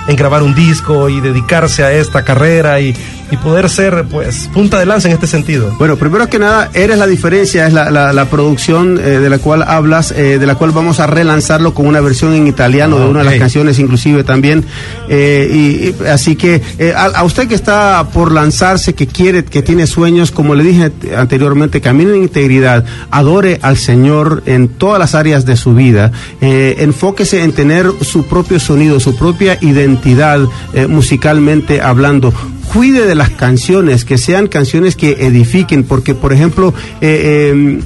[0.08, 2.94] en grabar un disco y dedicarse a esta carrera y
[3.30, 5.74] y poder ser, pues, punta de lanza en este sentido.
[5.78, 9.38] Bueno, primero que nada, Eres la diferencia, es la, la, la producción eh, de la
[9.38, 13.06] cual hablas, eh, de la cual vamos a relanzarlo con una versión en italiano de
[13.06, 14.64] una de las canciones, inclusive también.
[15.08, 19.44] Eh, y, y así que eh, a, a usted que está por lanzarse, que quiere,
[19.44, 24.98] que tiene sueños, como le dije anteriormente, camine en integridad, adore al Señor en todas
[24.98, 30.40] las áreas de su vida, eh, enfóquese en tener su propio sonido, su propia identidad
[30.88, 32.32] musicalmente hablando
[32.72, 37.80] cuide de las canciones, que sean canciones que edifiquen, porque por ejemplo, eh, eh,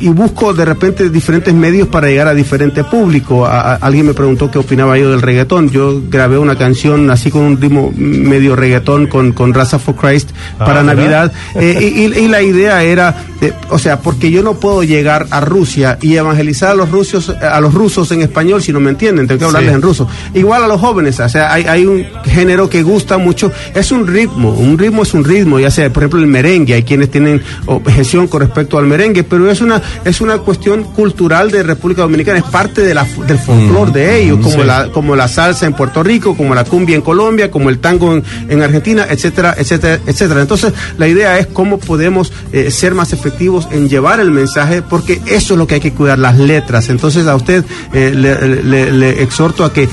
[0.00, 3.46] y busco de repente diferentes medios para llegar a diferente público.
[3.46, 5.70] A- a- alguien me preguntó qué opinaba yo del reggaetón.
[5.70, 10.30] Yo grabé una canción así con un ritmo medio reggaetón con, con Raza for Christ
[10.58, 10.94] Ah, para ¿verdad?
[10.96, 11.32] Navidad.
[11.54, 15.26] Eh, y, y- y la idea era, eh, o sea, porque yo no puedo llegar
[15.30, 18.90] a Rusia y evangelizar a los rusos, a los rusos en español si no me
[18.90, 19.74] entienden, tengo que hablarles Sí.
[19.76, 20.08] en ruso.
[20.34, 24.06] Igual a los jóvenes, o sea, hay, hay un género que gusta mucho, es un
[24.06, 27.42] ritmo, un ritmo es un ritmo, ya sea, por ejemplo, el merengue, hay quienes tienen
[27.66, 32.38] objeción con respecto al merengue, pero es una, es una cuestión cultural de República Dominicana,
[32.38, 34.66] es parte de la, del folclore de ellos, como, sí.
[34.66, 38.14] la, como la salsa en Puerto Rico, como la cumbia en Colombia, como el tango
[38.14, 40.40] en, en Argentina, etcétera, etcétera, etcétera.
[40.40, 45.20] Entonces, la idea es cómo podemos eh, ser más efectivos en llevar el mensaje, porque
[45.26, 46.88] eso es lo que hay que cuidar, las letras.
[46.88, 49.88] Entonces, a usted eh, le, le- le exhorto a que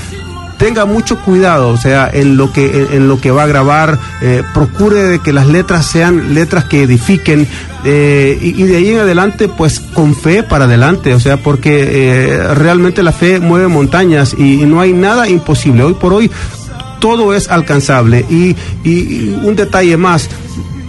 [0.58, 3.98] tenga mucho cuidado, o sea, en lo que en, en lo que va a grabar,
[4.22, 7.46] eh, procure de que las letras sean letras que edifiquen
[7.84, 11.84] eh, y, y de ahí en adelante, pues con fe para adelante, o sea, porque
[11.88, 15.82] eh, realmente la fe mueve montañas y, y no hay nada imposible.
[15.82, 16.30] Hoy por hoy
[17.00, 20.28] todo es alcanzable y, y- y un detalle más.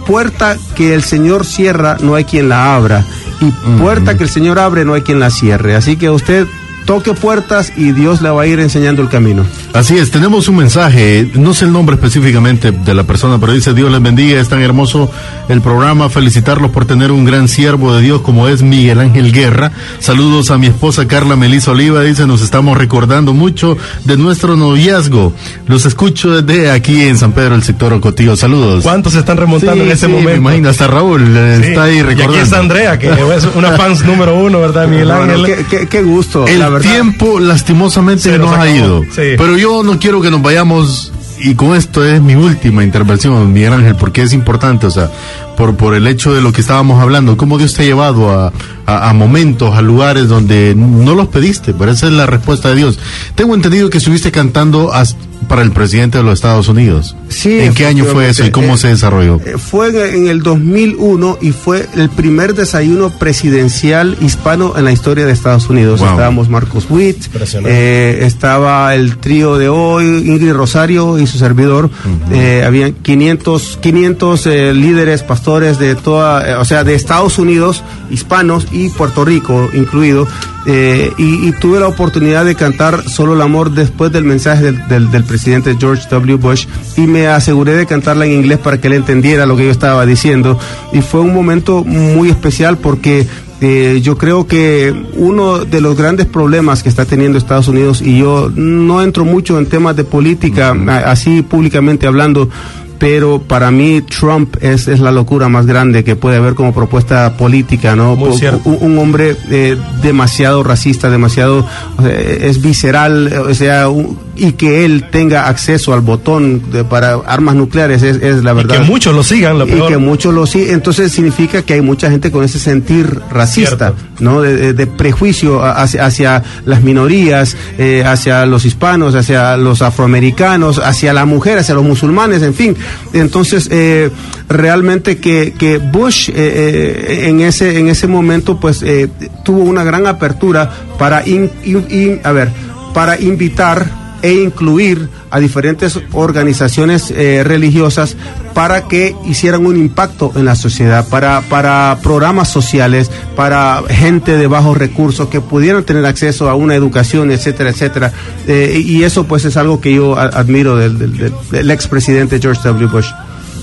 [0.06, 3.04] Puerta que el Señor cierra, no hay quien la abra.
[3.42, 5.76] Y puerta que el Señor abre, no hay quien la cierre.
[5.76, 6.46] Así que usted
[6.88, 9.44] toque puertas y Dios le va a ir enseñando el camino.
[9.74, 13.74] Así es, tenemos un mensaje, no sé el nombre específicamente de la persona, pero dice
[13.74, 15.10] Dios les bendiga, es tan hermoso
[15.50, 19.70] el programa, felicitarlos por tener un gran siervo de Dios como es Miguel Ángel Guerra.
[19.98, 23.76] Saludos a mi esposa Carla Melisa Oliva, dice, nos estamos recordando mucho
[24.06, 25.34] de nuestro noviazgo.
[25.66, 28.34] Los escucho desde aquí en San Pedro, el sector Ocotillo.
[28.34, 28.82] Saludos.
[28.82, 30.30] ¿Cuántos se están remontando Sí, en ese sí, momento?
[30.30, 31.68] Me imagino, hasta Raúl eh, Sí.
[31.68, 32.32] está ahí Y recordando.
[32.32, 35.44] aquí está Andrea, que es una fans número uno, ¿verdad, Miguel Bueno, Ángel?
[35.68, 36.77] qué, qué- qué gusto, El la verdad.
[36.80, 39.02] Tiempo lastimosamente Se nos nos ha ido.
[39.04, 39.34] sí.
[39.36, 43.72] Pero yo no quiero que nos vayamos y con esto es mi última intervención, Miguel
[43.72, 45.10] Ángel, porque es importante, o sea,
[45.58, 48.52] por, por el hecho de lo que estábamos hablando, cómo Dios te ha llevado a,
[48.86, 52.76] a, a momentos, a lugares donde no los pediste, pero esa es la respuesta de
[52.76, 52.98] Dios.
[53.34, 55.16] Tengo entendido que estuviste cantando as-
[55.48, 57.16] para el presidente de los Estados Unidos.
[57.30, 59.40] Sí, ¿En qué año fue eso y cómo se desarrolló?
[59.46, 65.24] Eh, Fue en el 2001 y fue el primer desayuno presidencial hispano en la historia
[65.24, 66.00] de Estados Unidos.
[66.00, 66.10] Wow.
[66.10, 67.16] Estábamos Marcos Witt,
[67.64, 71.88] eh, estaba el trío de hoy, Ingrid Rosario y su servidor.
[72.30, 77.82] Eh, habían 500, 500 eh, líderes, pastores de toda, eh, o sea, de Estados Unidos,
[78.10, 80.28] hispanos y Puerto Rico incluido.
[80.66, 84.86] Eh, y, y tuve la oportunidad de cantar Solo el Amor después del mensaje del,
[84.88, 86.34] del- del presidente George W.
[86.36, 86.66] Bush
[86.98, 90.04] y me aseguré de cantarla en inglés para que él entendiera lo que yo estaba
[90.04, 90.58] diciendo.
[90.92, 93.26] Y fue un momento muy especial porque
[93.62, 98.18] eh, yo creo que uno de los grandes problemas que está teniendo Estados Unidos, y
[98.18, 100.76] yo no entro mucho en temas de política,
[101.06, 102.50] así públicamente hablando,
[102.98, 107.36] pero para mí Trump es, es la locura más grande que puede haber como propuesta
[107.36, 108.16] política, ¿no?
[108.16, 108.60] Muy Po- cierto.
[108.68, 111.66] un, un hombre eh, demasiado racista, demasiado
[111.98, 116.84] o sea, es visceral, o sea, un- y que él tenga acceso al botón de-
[116.84, 118.76] para armas nucleares es, es la Y verdad.
[118.78, 119.88] que muchos lo sigan, lo y peor.
[119.88, 123.94] que muchos lo sí, entonces significa que hay mucha gente con ese sentir racista, Cierto.
[124.20, 124.40] ¿no?
[124.40, 130.78] De, de- de prejuicio hacia, hacia las minorías, eh, hacia los hispanos, hacia los afroamericanos,
[130.78, 132.76] hacia la mujer, hacia los musulmanes, en fin.
[133.12, 134.10] Entonces, eh,
[134.48, 139.08] realmente que, que Bush eh, eh, en ese en ese momento, pues eh,
[139.44, 142.48] tuvo una gran apertura para in- in- in- a ver,
[142.94, 148.16] para invitar e incluir a diferentes organizaciones eh, religiosas
[148.54, 154.46] para que hicieran un impacto en la sociedad, para, para programas sociales, para gente de
[154.48, 158.12] bajos recursos que pudieran tener acceso a una educación, etcétera, etcétera.
[158.48, 162.86] Eh, y eso pues es algo que yo admiro del, del- del expresidente George W.
[162.88, 163.08] Bush.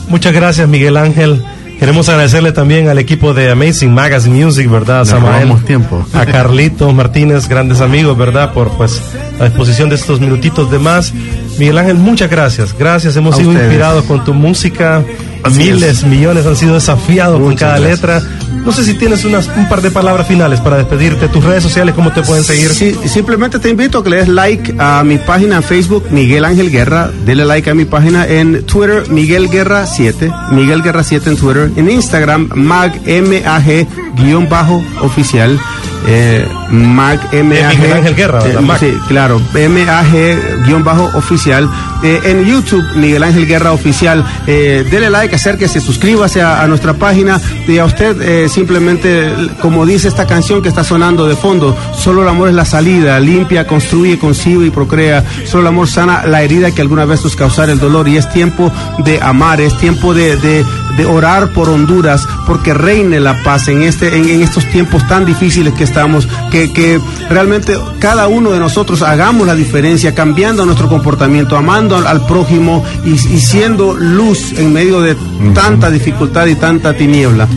[0.07, 1.43] Muchas gracias, Miguel Ángel.
[1.79, 5.03] Queremos agradecerle también al equipo de Amazing Magazine Music, ¿verdad?
[5.05, 6.05] Samael, robamos tiempo.
[6.13, 8.53] A Carlito Martínez, grandes amigos, ¿verdad?
[8.53, 9.01] Por pues
[9.37, 11.13] la disposición de estos minutitos de más.
[11.59, 12.73] Miguel Ángel, muchas gracias.
[12.77, 13.67] Gracias, hemos A sido ustedes.
[13.67, 15.03] inspirados con tu música.
[15.43, 16.03] Así Miles, es.
[16.05, 18.01] millones han sido desafiados con Muchas cada gracias.
[18.01, 18.21] letra.
[18.65, 22.11] No sé si tienes un par de palabras finales para despedirte, tus redes sociales, cómo
[22.11, 22.69] te pueden seguir.
[22.69, 26.43] Sí, simplemente te invito a que le des like a mi página en Facebook, Miguel
[26.43, 27.11] Ángel Guerra.
[27.25, 30.31] Dele like a mi página en Twitter, Miguel Guerra 7.
[30.51, 31.71] Miguel Guerra 7 en Twitter.
[31.75, 33.87] En Instagram, mag, M-A-G,
[34.17, 35.59] guion bajo, oficial.
[36.07, 37.75] Eh, mag, M-A-G.
[37.77, 39.41] Miguel Ángel Guerra, eh, sí, claro.
[39.53, 41.69] M-A-G, guion bajo, oficial.
[42.03, 44.23] Eh, en YouTube, Miguel Ángel Guerra Oficial.
[44.45, 47.39] Eh, dele like, acérquese, suscríbase a, a nuestra página.
[47.67, 49.31] Y a usted, eh, simplemente,
[49.61, 53.19] como dice esta canción que está sonando de fondo, solo el amor es la salida,
[53.19, 55.23] limpia, construye, concibe y procrea.
[55.45, 58.07] Solo el amor sana la herida que alguna vez nos causara el dolor.
[58.07, 60.65] Y es tiempo de amar, es tiempo de, de-
[60.97, 65.25] de orar por Honduras, porque reine la paz en, este, en, en estos tiempos tan
[65.25, 70.87] difíciles que estamos, que, que realmente cada uno de nosotros hagamos la diferencia, cambiando nuestro
[70.87, 75.15] comportamiento, amando al, al prójimo y, y siendo luz en medio de
[75.53, 77.47] tanta dificultad y tanta tiniebla.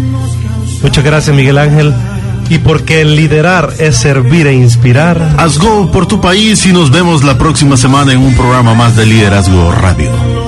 [0.82, 1.94] Muchas gracias, Miguel Ángel.
[2.50, 5.34] Y porque liderar es servir e inspirar.
[5.36, 9.04] Hazgo por tu país y nos vemos la próxima semana en un programa más de
[9.04, 10.47] Liderazgo Radio.